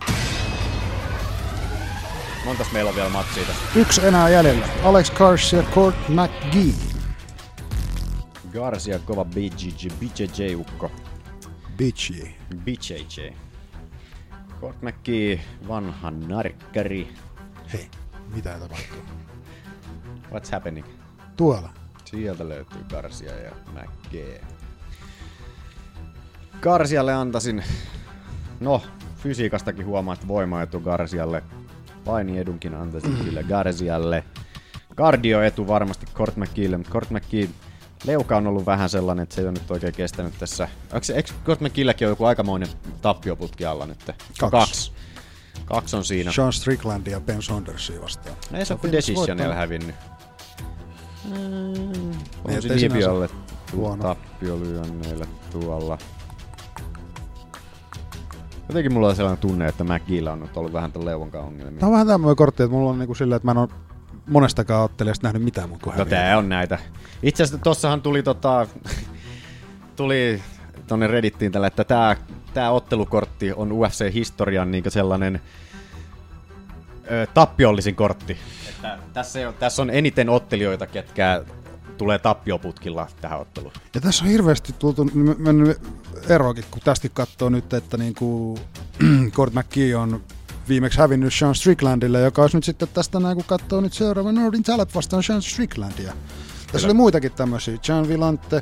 [2.45, 3.63] Montas meillä on vielä matsia tässä?
[3.75, 4.65] Yksi enää jäljellä.
[4.83, 6.73] Alex Garcia, Court McGee.
[8.53, 10.91] Garcia, kova BJJ, BJJ-ukko.
[11.77, 12.27] BJJ.
[12.63, 13.33] BJJ.
[14.61, 17.13] Court McGee, vanha narkkari.
[17.73, 17.87] Hei,
[18.35, 19.03] mitä tapahtuu?
[20.31, 20.98] What's happening?
[21.39, 21.69] Tuolla.
[22.05, 24.41] Sieltä löytyy Garcia ja McGee.
[26.61, 27.63] Garcialle antaisin,
[28.59, 28.81] no
[29.15, 31.43] fysiikastakin huomaa, että voimaetu Garcialle.
[32.05, 33.25] Painiedunkin antaisin mm.
[33.25, 34.23] kyllä Garcialle.
[34.95, 37.49] Kardioetu varmasti Court McGeelle, mutta McGee
[38.03, 40.67] leuka on ollut vähän sellainen, että se ei ole nyt oikein kestänyt tässä.
[41.15, 42.69] Eikö Court McGeelläkin ole joku aikamoinen
[43.01, 44.05] tappioputki alla nyt?
[44.05, 44.51] Kaksi.
[44.51, 44.91] Kaksi.
[45.65, 46.31] Kaksi on siinä.
[46.31, 48.35] Sean Strickland ja Ben Saundersia vastaan.
[48.51, 49.95] No ei se ole Decisionilla hävinnyt.
[51.29, 52.11] Mm.
[52.45, 53.29] On se Nibiolle
[54.01, 55.97] tappiolyönneillä tuolla.
[58.69, 61.79] Jotenkin mulla on sellainen tunne, että McGeella on nyt ollut vähän tämän leuvan ongelmia.
[61.79, 63.69] Tämä on vähän tämmöinen kortti, että mulla on niinku silleen, että mä en ole
[64.27, 66.79] monestakaan ottelijasta nähnyt mitään mun kuin No tää on näitä.
[67.23, 68.67] Itse asiassa tossahan tuli tota,
[69.95, 70.41] tuli
[70.87, 72.15] tonne Reddittiin tällä, että tää,
[72.53, 75.41] tää ottelukortti on UFC-historian niin sellainen
[77.11, 78.37] ö, tappiollisin kortti.
[78.79, 81.43] Että tässä, on, tässä on eniten ottelijoita, ketkä
[81.97, 83.73] tulee tappioputkilla tähän otteluun.
[83.95, 85.81] Ja tässä on hirveästi tultu m- mennyt
[86.29, 88.59] eroakin, kun tästä katsoo nyt, että niin kuin
[89.35, 90.23] Court McKee on
[90.69, 94.63] viimeksi hävinnyt Sean Stricklandille, joka olisi nyt sitten tästä näin, kun katsoo nyt seuraava Nordin
[94.63, 96.13] Talent vastaan Sean Stricklandia.
[96.71, 97.77] Tässä oli muitakin tämmöisiä.
[97.87, 98.61] John Villante,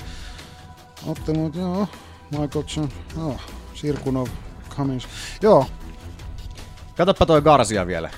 [1.06, 1.88] ottelut, joo,
[2.32, 3.40] Michael John, joo,
[3.74, 4.28] Sirkunov,
[4.70, 5.08] Cummins.
[5.42, 5.66] Joo,
[6.98, 8.10] Katoppa toi Garcia vielä.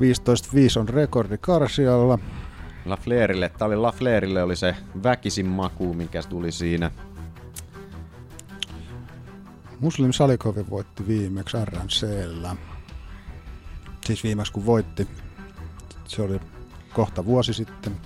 [0.00, 2.18] 15-5 on rekordi Karsialla.
[2.84, 6.90] Lafleurille, tää oli Lafleurille oli se väkisin maku, mikä tuli siinä.
[9.80, 12.56] Muslim Salikovi voitti viimeksi RNCllä.
[14.04, 15.08] Siis viimeksi kun voitti.
[16.04, 16.40] Se oli
[16.92, 17.96] kohta vuosi sitten.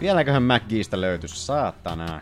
[0.00, 2.20] Vieläköhän McGeestä löytyisi, saatana.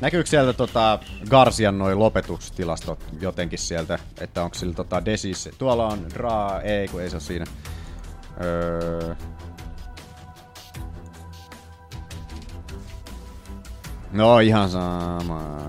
[0.00, 0.98] Näkyykö sieltä tota
[1.30, 7.02] Garcian noin lopetustilastot jotenkin sieltä, että onko sillä tota Desis, tuolla on Dra, ei kun
[7.02, 7.44] ei se ole siinä.
[8.44, 9.14] Öö...
[14.12, 15.66] No ihan sama.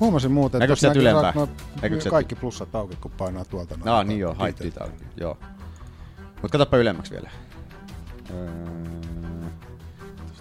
[0.00, 1.32] Huomasin muuten, että näkyy ylempää?
[1.32, 1.50] saat
[1.82, 3.76] Näkyykö kaikki plussat auki, kun painaa tuolta.
[3.76, 4.42] noin No niin joo, niitä.
[4.42, 4.94] haitti täällä.
[5.16, 5.38] Joo.
[6.42, 7.30] Mut katsoppa ylemmäksi vielä.
[8.30, 8.48] Öö,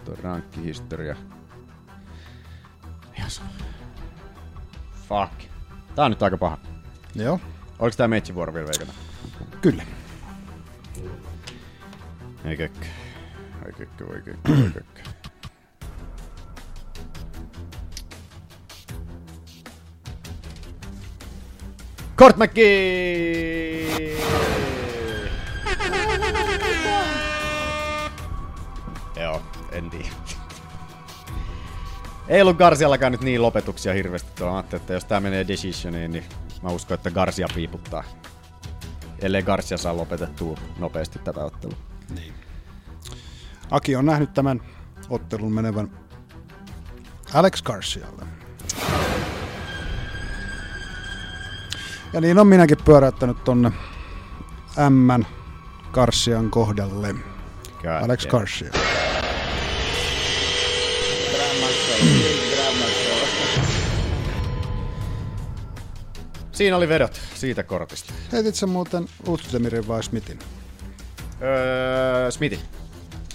[0.09, 1.15] On rankkihistoria.
[3.17, 3.49] Ihan sama.
[5.07, 5.49] Fuck.
[5.95, 6.57] Tää on nyt aika paha.
[7.15, 7.39] Joo.
[7.79, 8.93] Oliko tää Meitsin vuoro vielä veikata?
[9.61, 9.83] Kyllä.
[12.45, 12.85] Ei kökkö.
[13.65, 15.01] Ei kökkö, voi kökkö, voi kökkö.
[22.15, 23.68] Kort McGee!
[32.29, 34.31] Ei ollut Garciallakaan nyt niin lopetuksia hirveästi.
[34.35, 36.23] Tuo ajattelin, että jos tää menee decisioniin, niin
[36.61, 38.03] mä uskon, että Garcia piiputtaa.
[39.19, 41.77] Ellei Garcia saa lopetettua nopeasti tätä ottelua.
[43.71, 44.61] Aki on nähnyt tämän
[45.09, 45.91] ottelun menevän
[47.33, 48.25] Alex Garcialle.
[52.13, 53.71] Ja niin on minäkin pyöräyttänyt tonne
[54.89, 55.23] M
[55.91, 57.15] Garcian kohdalle.
[57.81, 58.27] God Alex.
[58.27, 58.71] Garcia.
[66.59, 68.13] Siinä oli vedot siitä kortista.
[68.31, 70.39] Heitit sä muuten Uzdemirin vai Smithin?
[71.41, 72.59] Öö, Smithi.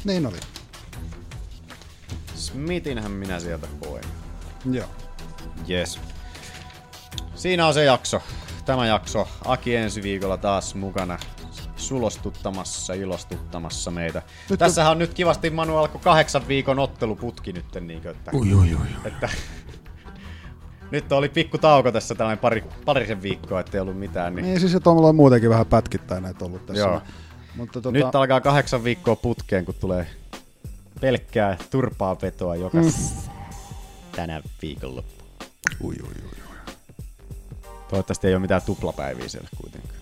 [0.04, 0.36] Niin oli.
[2.34, 4.04] Smithinhän minä sieltä poin.
[4.72, 4.86] Joo.
[5.70, 6.00] Yes.
[7.34, 8.22] Siinä on se jakso.
[8.64, 9.28] Tämä jakso.
[9.44, 11.18] Aki ensi viikolla taas mukana
[11.76, 14.22] sulostuttamassa, ilostuttamassa meitä.
[14.50, 17.74] Nyt Tässähän on nyt kivasti Manu alkoi kahdeksan viikon otteluputki nyt.
[17.80, 18.86] Niin kuin, että, Ui, ui, ui.
[19.04, 19.28] että
[20.94, 24.34] nyt oli pikku tauko tässä tällainen pari, parisen viikkoa, ettei ollut mitään.
[24.34, 26.80] Niin, Niin siis, että on muutenkin vähän pätkittäin näitä ollut tässä.
[26.82, 27.02] Joo.
[27.56, 30.06] Mutta tota, Nyt alkaa kahdeksan viikkoa putkeen, kun tulee
[31.00, 32.92] pelkkää turpaa vetoa joka Mm.
[34.16, 35.24] tänä viikonloppu.
[35.82, 36.54] Ui, ui, ui, ui.
[37.88, 39.94] Toivottavasti ei ole mitään tuplapäiviä siellä kuitenkaan.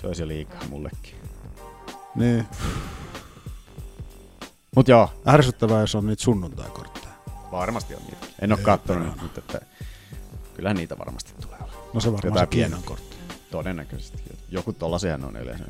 [0.00, 1.14] Se olisi jo liikaa mullekin.
[2.14, 2.46] Niin.
[4.76, 7.14] Mut joo, Ärsyttävää, jos on niitä sunnuntaikortteja.
[7.52, 8.26] varmasti on niitä.
[8.42, 9.60] En oo Ei kattonut, mutta että
[10.60, 11.72] kyllähän niitä varmasti tulee olla.
[11.94, 12.76] No se varmaan Jotain se pientä.
[12.84, 13.16] kortti.
[13.50, 14.22] Todennäköisesti.
[14.48, 15.64] Joku tollasehan on yleensä.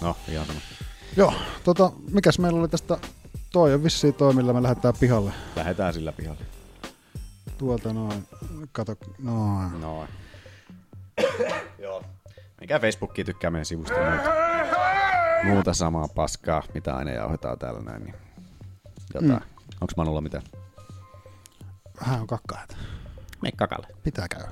[0.00, 0.60] No, ihan sama.
[1.16, 1.34] Joo,
[1.64, 2.98] tota, mikäs meillä oli tästä
[3.52, 5.32] toi on vissiin toi, millä me lähdetään pihalle.
[5.56, 6.40] Lähetään sillä pihalle.
[7.58, 8.28] Tuolta noin,
[8.72, 9.80] kato, noin.
[9.80, 10.06] No.
[11.78, 12.02] Joo.
[12.60, 14.30] Mikä Facebookiin tykkää meidän sivusta muuta.
[15.44, 18.04] Muuta samaa paskaa, mitä aina jauhetaan täällä näin.
[18.04, 18.14] Niin
[19.14, 19.32] jotain.
[19.32, 19.40] Mm.
[19.80, 20.42] Onks Manulla mitään?
[22.00, 22.76] Vähän on kakkaita.
[23.42, 23.86] Mene kakalle.
[24.02, 24.48] Pitää käydä.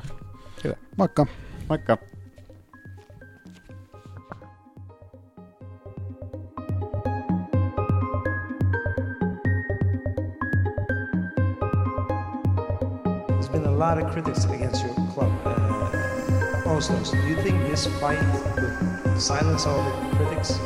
[0.65, 0.77] Hyvä.
[0.97, 1.27] Moikka.
[1.69, 1.99] Moikka.
[13.29, 15.33] There's been a lot of critics against your club.
[15.45, 20.59] Uh, Oslos, do you think this fight would silence all the critics?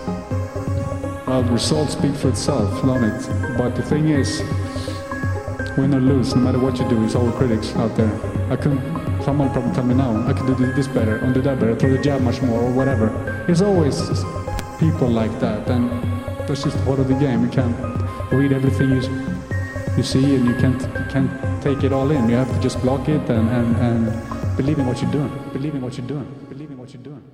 [1.26, 3.56] Well, the results speak for itself, don't it?
[3.56, 4.40] But the thing is,
[5.76, 8.12] win or lose, no matter what you do, it's all critics out there.
[8.50, 8.78] I can
[9.22, 11.90] someone probably tell me now, I could do this better, or do that better, throw
[11.90, 13.08] the jab much more, or whatever.
[13.46, 14.00] There's always
[14.78, 15.90] people like that, and
[16.46, 17.42] that's just part of the game.
[17.42, 17.76] You can't
[18.32, 19.02] read everything you
[19.96, 22.28] you see, and you can't you can't take it all in.
[22.28, 25.32] You have to just block it and and, and believe in what you're doing.
[25.52, 26.28] Believe in what you're doing.
[26.48, 27.33] Believe in what you're doing.